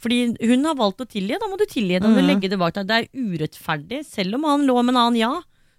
[0.06, 1.97] Fordi hun har valgt å tilgi, da må du tilgi.
[1.99, 2.16] Da Mm.
[2.16, 2.86] du legge det bak deg.
[2.88, 4.03] Det er urettferdig.
[4.06, 5.32] Selv om han lå med en annen ja,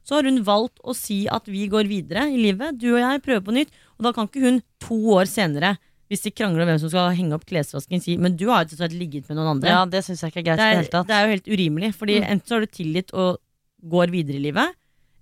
[0.06, 2.78] så har hun valgt å si at vi går videre i livet.
[2.78, 3.70] Du og jeg prøver på nytt.
[3.98, 5.76] Og da kan ikke hun to år senere,
[6.10, 8.76] hvis de krangler om hvem som skal henge opp klesvasken, si men du har jo
[8.76, 9.68] slutt ligget med noen andre.
[9.70, 11.06] Ja, det synes jeg ikke er greit det, det er, tatt.
[11.08, 11.94] det er jo helt urimelig.
[11.98, 12.26] Fordi Mm.
[12.30, 13.38] enten så har du tilgitt og
[13.82, 14.74] går videre i livet,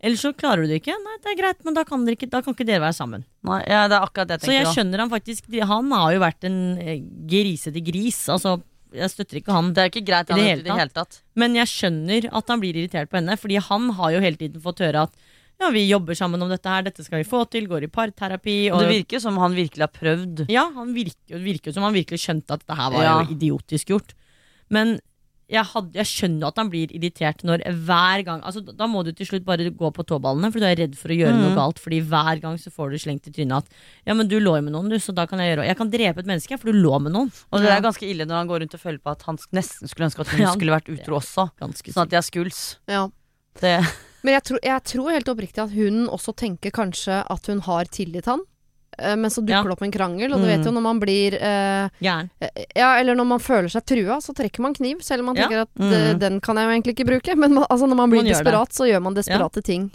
[0.04, 0.92] eller så klarer du det ikke.
[1.00, 3.24] Nei, det er greit, men da kan, dere ikke, da kan ikke dere være sammen.
[3.42, 6.12] Nei, ja, det er akkurat det jeg Så jeg tenker skjønner han faktisk Han har
[6.12, 8.28] jo vært en eh, grisete gris.
[8.28, 8.60] Altså,
[8.94, 9.72] jeg støtter ikke han.
[9.74, 11.20] Det er ikke greit I det han, hele i det hele tatt.
[11.36, 14.62] Men jeg skjønner at han blir irritert på henne, fordi han har jo hele tiden
[14.64, 15.12] fått høre at
[15.60, 18.56] ja, vi jobber sammen om dette her, dette skal vi få til, går i parterapi.
[18.74, 20.46] Og Det virker som han virkelig har prøvd.
[20.50, 23.12] ja, han virker, virker som han virkelig skjønte at dette her var Ja.
[23.22, 24.14] jo idiotisk gjort.
[24.68, 24.98] Men
[25.50, 29.10] jeg, hadde, jeg skjønner at han blir irritert når hver gang altså, Da må du
[29.12, 31.58] til slutt bare gå på tåballene, for du er redd for å gjøre noe Mhm.
[31.58, 31.78] galt.
[31.78, 33.66] Fordi hver gang så får du slengt i trynet at
[34.06, 36.18] ja, men du lå med noen, du, så da kan jeg gjøre Jeg kan drepe
[36.24, 37.30] et menneske, for du lå med noen.
[37.52, 39.88] Og det er ganske ille når han går rundt og føler på at han nesten
[39.88, 40.52] skulle ønske at hun Ja.
[40.56, 41.50] skulle vært utro også.
[41.60, 42.78] Sånn at de er skuls.
[42.88, 43.08] ja.
[43.60, 43.76] Det,
[44.24, 47.84] Men jeg tror, jeg tror helt oppriktig at hun også tenker kanskje at hun har
[47.84, 48.40] tilgitt han.
[48.98, 49.62] Eh, Men så dukker Ja.
[49.62, 52.30] det opp en krangel, og du vet jo når man blir eh, gæren.
[52.40, 55.36] eh, Ja, eller når man føler seg trua, så trekker man kniv, selv om man
[55.36, 55.48] Ja.
[55.48, 55.92] tenker at Mm.
[55.92, 57.36] eh, den kan jeg jo egentlig ikke bruke.
[57.38, 59.90] Men man, altså, når man blir Man desperat, så gjør man desperate ting.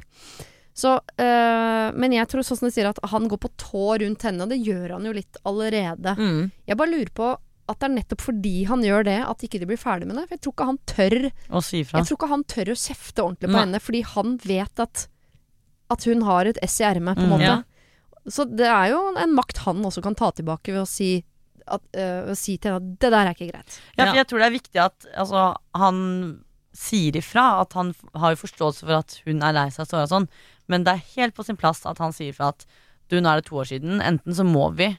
[0.76, 4.22] Så, eh, men jeg tror sånn som du sier at han går på tå rundt
[4.24, 6.16] henne, og det gjør han jo litt allerede.
[6.16, 6.52] Mm.
[6.68, 7.38] Jeg bare lurer på
[7.68, 10.24] at det er nettopp fordi han gjør det, at ikke de blir ferdig med det.
[10.30, 12.00] For jeg tror ikke han tør å si fra.
[12.00, 13.66] Jeg tror ikke han tør å kjefte ordentlig på Nei.
[13.66, 15.08] henne, fordi han vet at,
[15.92, 17.40] at hun har et ess i ermet, på en Mm.
[17.40, 17.64] måte.
[18.34, 21.24] Så det er jo en makt han også kan ta tilbake ved å si,
[21.66, 23.80] at, øh, å si til henne at det der er ikke greit.
[23.98, 26.00] Ja, for jeg tror det er viktig at altså, han
[26.76, 27.48] sier ifra.
[27.64, 30.30] At han har jo forståelse for at hun er lei seg og sånn.
[30.70, 32.66] Men det er helt på sin plass at han sier ifra at
[33.10, 34.04] du, nå er det to år siden.
[34.06, 34.92] Enten så må vi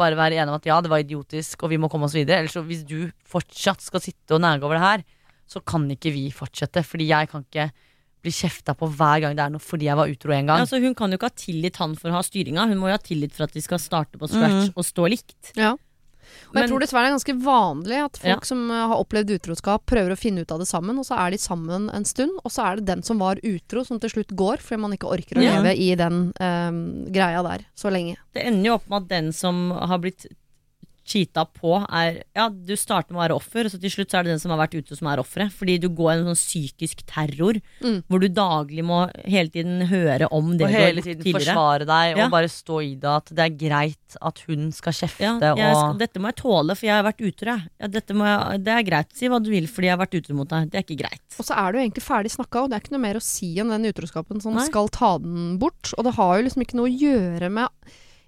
[0.00, 2.42] bare være enige om at ja, det var idiotisk, og vi må komme oss videre.
[2.42, 5.04] Eller så hvis du fortsatt skal sitte og nære over det her,
[5.48, 6.84] så kan ikke vi fortsette.
[6.84, 7.70] Fordi jeg kan ikke
[8.24, 10.58] bli kjefta på hver gang det er noe fordi jeg var utro en gang.
[10.62, 12.88] Ja, altså, hun kan jo ikke ha tillit han for å ha styringa, hun må
[12.90, 14.76] jo ha tillit for at de skal starte på scratch Mm.
[14.76, 15.52] og stå likt.
[15.56, 15.74] Ja.
[16.50, 18.48] Og jeg tror dessverre det er ganske vanlig at folk Ja.
[18.48, 21.30] som eh, har opplevd utroskap, prøver å finne ut av det sammen, og så er
[21.30, 24.34] de sammen en stund, og så er det den som var utro, som til slutt
[24.34, 25.60] går, fordi man ikke orker å Ja.
[25.62, 28.16] leve i den um, greia der så lenge.
[28.34, 30.26] Det ender jo opp med at den som har blitt
[31.04, 34.18] cheata på, er Ja, du starter med å være offer, og så til slutt så
[34.18, 35.52] er det den som har vært ute som er offeret.
[35.52, 38.02] Fordi du går en sånn psykisk terror, Mm.
[38.08, 41.84] hvor du daglig må hele tiden høre om det og du har hele tiden forsvare
[41.86, 42.24] deg Ja.
[42.24, 43.04] og bare stå i det.
[43.04, 46.74] At det er greit at hun skal kjefte Ja, jeg skal, dette må jeg tåle,
[46.76, 47.60] for jeg har vært utro.
[47.80, 47.86] Ja,
[48.58, 49.12] det er greit.
[49.14, 50.70] Si hva du vil fordi jeg har vært utro mot deg.
[50.70, 51.20] Det er ikke greit.
[51.38, 53.60] Og så er du egentlig ferdig snakka, og det er ikke noe mer å si
[53.60, 54.64] om den utroskapen som Nei.
[54.66, 55.92] skal ta den bort.
[55.98, 57.68] Og det har jo liksom ikke noe å gjøre med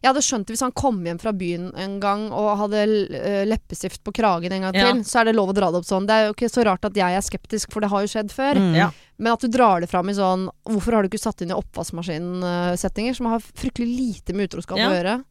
[0.03, 2.83] Jeg hadde skjønt det hvis han kom hjem fra byen en gang og hadde
[3.17, 4.93] eh, leppestift på kragen en gang Ja.
[4.93, 6.07] til, så er det lov å dra det opp sånn.
[6.07, 8.31] Det er jo ikke så rart at jeg er skeptisk, for det har jo skjedd
[8.31, 8.61] før.
[8.61, 8.75] Mm.
[8.77, 8.91] Ja.
[9.19, 11.57] Men at du drar det fram i sånn Hvorfor har du ikke satt inn i
[11.57, 14.91] oppvaskmaskinsettinger som har fryktelig lite med utroskap Ja.
[14.91, 15.25] å gjøre?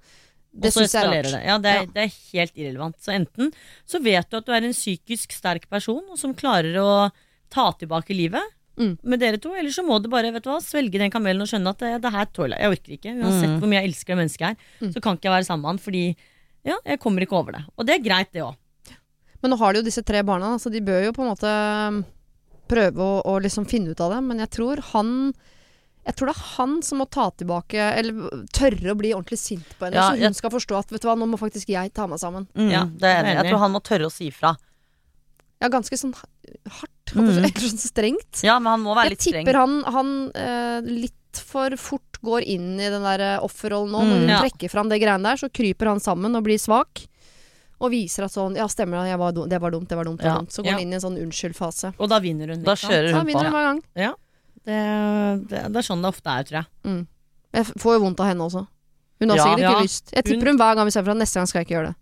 [0.55, 1.32] Det så syns jeg er rart.
[1.32, 1.43] det.
[1.45, 2.95] Ja, det er, det er helt irrelevant.
[3.03, 3.53] Så enten
[3.86, 7.11] så vet du at du er en psykisk sterk person som klarer å
[7.51, 8.41] ta tilbake livet
[8.78, 8.97] Mm.
[9.03, 11.47] med dere to, eller så må du bare vet du hva, svelge den kamelen og
[11.47, 12.61] skjønne at det, det her tåler jeg.
[12.61, 13.13] Jeg orker ikke.
[13.23, 13.59] Uansett Mm.
[13.61, 14.91] hvor mye jeg elsker det mennesket her, Mm.
[14.93, 16.15] så kan ikke jeg være sammen med han fordi
[16.65, 17.63] ja, jeg kommer ikke over det.
[17.78, 18.55] Og det er greit, det òg.
[19.41, 21.45] Men nå har de jo disse tre barna, så de bør jo på en måte
[21.88, 22.05] um,
[22.67, 24.23] prøve å, å liksom finne ut av det.
[24.23, 25.34] Men jeg tror han
[26.05, 29.65] jeg tror det er han som må ta tilbake, eller tørre å bli ordentlig sint
[29.80, 29.95] på henne.
[29.97, 32.05] Ja, så hun jeg- skal forstå at vet du hva, nå må faktisk jeg ta
[32.05, 32.45] meg sammen.
[32.53, 33.32] Mm, Ja, det er jeg enig.
[33.32, 33.43] enig.
[33.43, 34.55] Jeg tror han må tørre å si ifra.
[35.66, 37.13] Ja, ganske sånn hardt.
[37.16, 37.30] Mm.
[37.66, 38.43] Sånn strengt.
[38.45, 39.41] Ja, men han må være Jeg litt streng.
[39.41, 43.91] Jeg tipper han, han eh, litt for fort går inn i den der eh, offerrollen
[43.91, 44.01] nå.
[44.05, 44.22] Når Mm.
[44.24, 44.39] hun Ja.
[44.45, 47.03] trekker fram det greiene der, så kryper han sammen og blir svak.
[47.84, 50.18] Og viser at sånn Ja, stemmer det, var dum, det var dumt, det var dumt.
[50.22, 50.39] Det var Ja.
[50.39, 50.51] dumt.
[50.55, 50.72] Så går Ja.
[50.78, 51.93] han inn i en sånn unnskyld-fase.
[51.99, 52.63] Og da vinner hun.
[52.63, 53.51] Da kjører hun vinner på.
[53.51, 53.82] hver gang.
[54.66, 56.68] Det, det, det er sånn det ofte er, tror jeg.
[56.86, 57.01] Mm.
[57.53, 58.63] Jeg får jo vondt av henne også.
[59.20, 59.43] Hun har Ja.
[59.43, 59.82] sikkert ikke Ja.
[59.84, 60.13] lyst.
[60.16, 61.95] Jeg tipper hun hver gang vi ser fra neste gang skal jeg ikke gjøre det.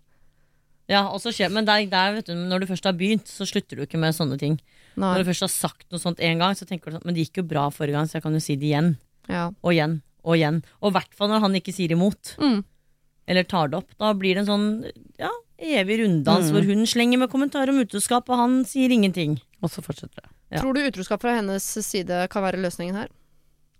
[0.90, 3.46] Ja, og så skjer, Men der, der, vet du, når du først har begynt, så
[3.48, 4.58] slutter du ikke med sånne ting.
[4.96, 5.14] Nei.
[5.14, 7.24] Når du først har sagt noe sånt en gang, så tenker du sånn Men det
[7.26, 8.90] gikk jo bra forrige gang, så jeg kan jo si det igjen.
[9.28, 9.46] Ja.
[9.64, 10.02] Og igjen.
[10.24, 10.62] Og igjen.
[10.82, 12.34] Og i hvert fall når han ikke sier imot.
[12.38, 12.60] Mm.
[13.26, 13.90] Eller tar det opp.
[13.98, 14.68] Da blir det en sånn
[15.18, 16.52] ja, evig runddans Mm.
[16.52, 19.38] hvor hun slenger med kommentarer om utroskap, og han sier ingenting.
[19.64, 20.30] Og så fortsetter det.
[20.52, 20.60] Ja.
[20.60, 23.08] Tror du utroskap fra hennes side kan være løsningen her?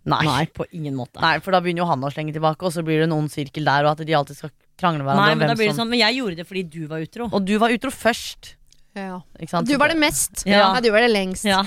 [0.08, 0.22] Nei.
[0.24, 1.20] Nei, på ingen måte.
[1.20, 3.30] Nei, for da begynner jo han å slenge tilbake, og så blir det en ond
[3.32, 4.50] sirkel der, og at de alltid skal
[4.80, 5.30] krangle med hverandre.
[5.30, 7.30] Nei, men da blir det sånn Men jeg gjorde det fordi du var utro.
[7.30, 8.54] Og du var utro først.
[8.94, 9.18] Ja.
[9.40, 9.68] Ikke sant?
[9.70, 10.44] Du var det mest.
[10.46, 10.70] Ja.
[10.74, 11.46] Nei, du var det lengst.
[11.48, 11.64] Ja.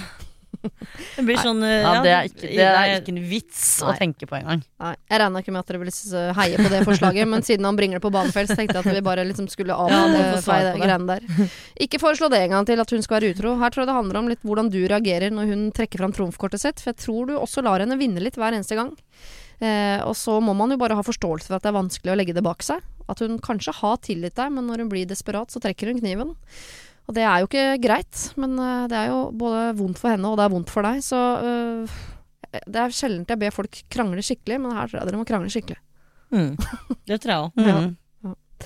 [1.16, 4.28] Det blir sånn eh, Ja, det er ikke, det er ikke en vits å tenke
[4.30, 4.64] på engang.
[4.82, 7.78] Nei, jeg regna ikke med at dere ville heie på det forslaget, men siden han
[7.78, 10.58] bringer det på banefelt, så tenkte jeg at vi bare liksom skulle Ja, det, på
[10.58, 11.52] de greiene der.
[11.88, 13.56] Ikke foreslå det en gang til, at hun skal være utro.
[13.62, 16.64] Her tror jeg det handler om litt hvordan du reagerer når hun trekker fram trumfkortet
[16.64, 18.96] sitt, for jeg tror du også lar henne vinne litt hver eneste gang.
[19.58, 22.18] Eh, og så må man jo bare ha forståelse for at det er vanskelig å
[22.20, 22.84] legge det bak seg.
[23.10, 26.36] At hun kanskje har tilgitt deg, men når hun blir desperat, så trekker hun kniven.
[27.08, 30.30] Og det er jo ikke greit, men eh, det er jo både vondt for henne,
[30.30, 31.98] og det er vondt for deg, så øh,
[32.58, 35.52] Det er sjelden jeg ber folk krangle skikkelig, men her tror jeg dere må krangle
[35.54, 35.80] skikkelig.
[36.36, 36.54] Mm.
[37.08, 37.96] Det tror jeg òg.
[38.58, 38.66] Mm.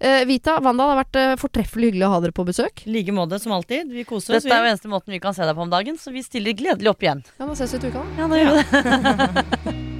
[0.00, 2.82] Eh, Vita, Wanda, det har vært uh, fortreffelig hyggelig å ha dere på besøk.
[2.88, 3.88] I like måte som alltid.
[3.92, 4.44] Vi koser oss.
[4.44, 6.56] Dette er jo eneste måten vi kan se deg på om dagen, så vi stiller
[6.56, 7.24] gledelig opp igjen.
[7.36, 8.04] Ja, da ses vi til uka.
[8.20, 8.68] Ja, da gjør vi
[9.72, 9.96] det.